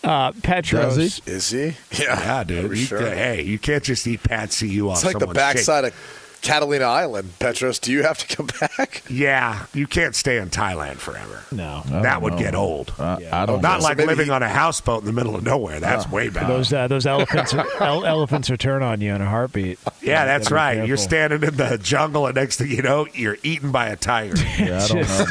[0.05, 0.97] uh, Petros.
[0.97, 1.77] Does Is he?
[2.03, 2.69] Yeah, dude.
[2.71, 3.01] for You- sure.
[3.01, 5.95] hey, you can't just eat Pad See Ew off It's like the someone's backside of
[6.43, 7.33] Catalina Island.
[7.39, 9.03] Petros, do you have to come back?
[9.11, 11.43] Yeah, you can't stay in Thailand forever.
[11.53, 11.83] No.
[11.87, 12.39] That would know.
[12.39, 12.93] get old.
[12.99, 13.85] I, I don't Not know.
[13.85, 15.81] like maybe living he- on a houseboat in the middle of nowhere.
[15.81, 16.47] That's way better.
[16.47, 19.79] Those uh, those elephants ele- elephants will turn on you in a heartbeat.
[20.03, 20.87] Yeah, that's that's right.
[20.87, 24.35] You're standing in the jungle, and next thing you know, you're eaten by a tiger.
[24.59, 25.31] Yeah, I don't Just-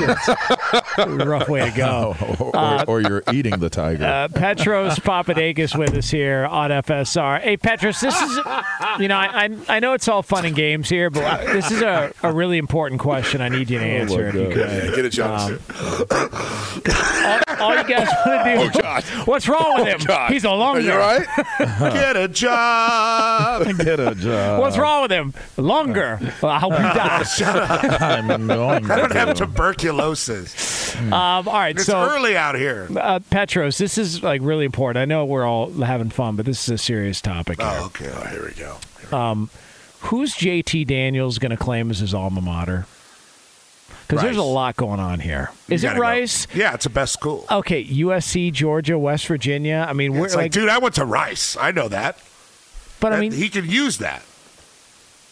[0.97, 1.15] know.
[1.25, 2.15] rough way to go.
[2.39, 4.03] or, or, or you're eating the tiger.
[4.05, 7.41] Uh, Petros Papadakis with us here on FSR.
[7.41, 8.37] Hey, Petros, this is,
[8.99, 11.71] you know, I, I I know it's all fun and games here, but I- this
[11.71, 13.41] is a, a really important question.
[13.41, 14.69] I need you to answer my if you could.
[14.69, 15.59] Yeah, get it, Johnson.
[16.87, 18.81] all, all you guys want to do.
[18.81, 19.03] God.
[19.25, 19.99] What's wrong with him?
[20.05, 20.31] God.
[20.31, 20.81] He's a Are longer.
[20.81, 21.25] you all right?
[21.93, 23.65] Get a job.
[23.79, 24.59] Get a job.
[24.59, 25.33] What's wrong with him?
[25.57, 26.19] Longer.
[26.41, 27.41] Well, I hope he dies.
[27.41, 30.95] I'm going I don't have tuberculosis.
[30.97, 32.87] Um, all right, It's so early out here.
[32.97, 35.01] uh, Petros, this is like really important.
[35.01, 37.61] I know we're all having fun, but this is a serious topic.
[37.61, 37.69] Here.
[37.71, 38.09] Oh, okay.
[38.13, 38.77] Oh, here we go.
[40.01, 42.85] Who's JT Daniels going to claim as his alma mater?
[44.07, 45.51] Because there's a lot going on here.
[45.67, 46.01] Is it gotta go.
[46.01, 46.47] Rice?
[46.55, 47.45] Yeah, it's the best school.
[47.51, 49.85] Okay, USC, Georgia, West Virginia.
[49.87, 51.57] I mean, we're It's like, like, dude, I went to Rice.
[51.59, 52.17] I know that.
[53.01, 54.21] but I mean, he could use that.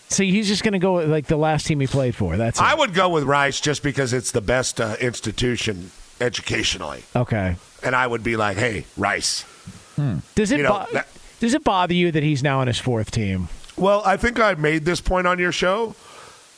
[0.09, 2.35] so he's just going to go with like the last team he played for.
[2.35, 2.63] That's it.
[2.63, 7.55] I would go with Rice just because it's the best uh, institution educationally, okay.
[7.83, 9.45] and I would be like, hey, Rice.
[10.35, 11.07] Does it You know, bo- that-
[11.39, 13.47] does it bother you that he's now on his fourth team?
[13.77, 15.95] Well, I think I made this point on your show,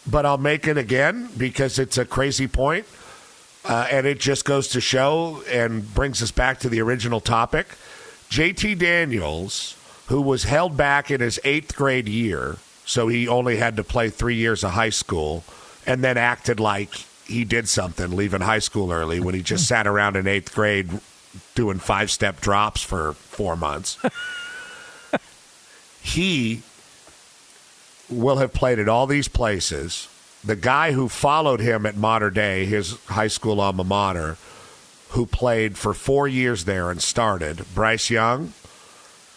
[0.05, 2.85] but I'll make it again because it's a crazy point,
[3.65, 7.69] uh, and it just goes to show and brings us back to the original topic.
[8.29, 9.75] JT Daniels,
[10.09, 14.09] who was held back in his eighth grade year, so he only had to play
[14.09, 15.43] three years of high school,
[15.87, 16.93] and then acted like
[17.25, 20.87] he did something, leaving high school early when he just sat around in eighth grade
[21.55, 23.97] doing five step drops for four months.
[26.01, 26.61] he
[28.09, 30.07] will have played at all these places.
[30.43, 34.37] The guy who followed him at Mater Dei, his high school alma mater,
[35.09, 38.53] who played for four years there and started, Bryce Young,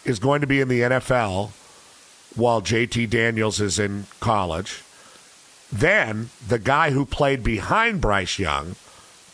[0.05, 1.51] is going to be in the NFL
[2.35, 4.83] while JT Daniels is in college.
[5.71, 8.75] Then the guy who played behind Bryce Young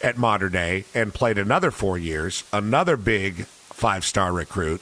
[0.02, 4.82] at Mater Dei and played another four years, another big five star recruit,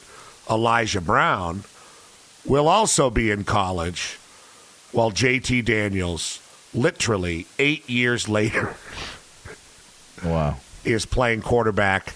[0.49, 1.63] Elijah Brown,
[2.45, 4.19] will also be in college
[4.95, 6.39] while JT Daniels,
[6.73, 8.75] literally eight years later,
[10.23, 10.57] Wow.
[10.83, 12.15] is playing quarterback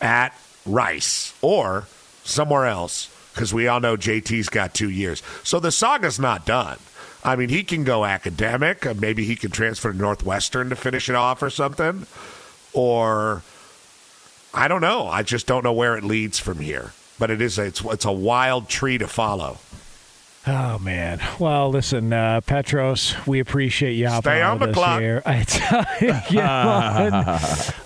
[0.00, 0.34] at
[0.66, 1.84] Rice or
[2.24, 5.22] somewhere else because we all know JT's got two years.
[5.44, 6.78] So the saga's not done.
[7.22, 8.84] I mean, he can go academic.
[8.86, 12.06] uh, Maybe he can transfer to Northwestern to finish it off or something.
[12.72, 13.42] Or
[14.52, 15.06] I don't know.
[15.06, 16.92] I just don't know where it leads from here.
[17.18, 19.58] But it is a, it's it's a wild tree to follow.
[20.48, 21.20] Oh man.
[21.40, 25.00] Well, listen, uh, Petros, we appreciate you hopping Stay on with the us clock.
[25.00, 25.20] here.
[25.26, 27.12] I get, him on,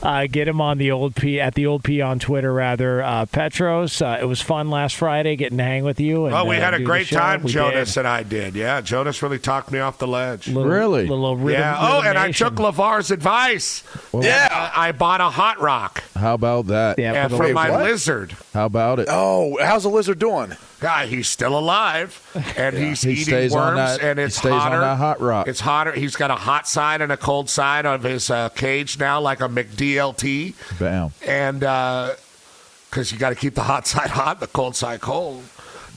[0.03, 3.03] uh, get him on the old P at the old P on Twitter rather.
[3.03, 6.27] Uh, Petros, uh, it was fun last Friday getting to hang with you.
[6.27, 8.01] And, Well, we uh, had a great time, We Jonas did.
[8.01, 8.55] and I did.
[8.55, 10.47] Yeah, Jonas really talked me off the ledge.
[10.49, 11.07] Little- Really?
[11.07, 11.77] little rhythm- yeah.
[11.81, 13.85] Oh, rhythm and I took LeVar's advice.
[14.13, 14.49] Well- yeah.
[14.77, 16.99] I, I bought a hot rock How about that?
[16.99, 18.37] Yeah, and for my lizard.
[18.53, 19.09] How about it?
[19.11, 20.53] Oh, how's the lizard doing?
[20.81, 22.21] Guy, he's still alive,
[22.57, 24.81] and he's He eating worms, that- and he it's hotter.
[24.81, 25.47] that hot rock.
[25.47, 25.93] It's hotter.
[25.93, 29.41] He's got a hot side and a cold side of his uh, cage now, like
[29.43, 31.11] a McDLT, Bam.
[31.27, 35.45] and because you got to keep the hot side hot, the cold side cold,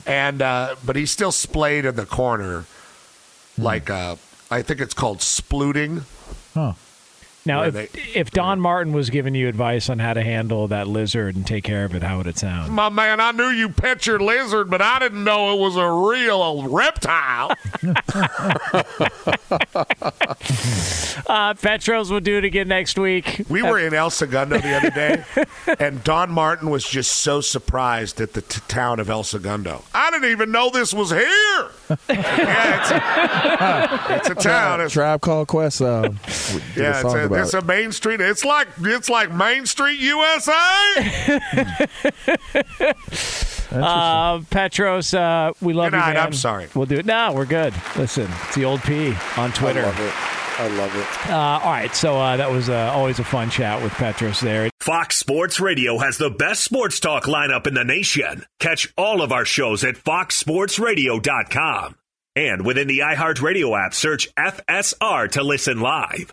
[0.06, 2.66] and uh, but he's still splayed in the corner,
[3.56, 4.16] like uh,
[4.50, 6.02] I think it's called splooting.
[6.52, 6.74] Huh.
[7.46, 10.88] Now, if, they- if Don Martin was giving you advice on how to handle that
[10.88, 12.72] lizard and take care of it, how would it sound?
[12.72, 15.90] My man, I knew you pet your lizard, but I didn't know it was a
[15.90, 17.52] real reptile.
[21.26, 23.42] Uh, Petros will do it again next week.
[23.48, 25.24] We were in El Segundo the other day,
[25.78, 29.82] and Don Martin was just so surprised at the t- town of El Segundo.
[29.94, 31.70] I didn't even know this was here.
[32.10, 32.80] yeah,
[34.10, 34.80] it's, it's a town.
[34.82, 35.80] It's, Tribe Called Quest.
[35.80, 36.12] Uh, a
[36.76, 37.62] yeah, it's song a, about it's it.
[37.62, 38.20] a Main Street.
[38.20, 41.40] It's like it's like Main Street USA.
[43.72, 46.14] Uh, Petros, uh, we love Good you, night.
[46.14, 46.26] man.
[46.26, 46.68] I'm sorry.
[46.76, 47.06] We'll do it.
[47.06, 47.74] No, we're good.
[47.96, 49.80] Listen, it's the old P on Twitter.
[49.80, 50.12] I love it.
[50.60, 51.30] I love it.
[51.30, 54.70] Uh, all right, so uh, that was uh, always a fun chat with Petros there.
[54.78, 58.44] Fox Sports Radio has the best sports talk lineup in the nation.
[58.60, 61.96] Catch all of our shows at foxsportsradio.com.
[62.36, 66.32] And within the iHeartRadio app, search FSR to listen live.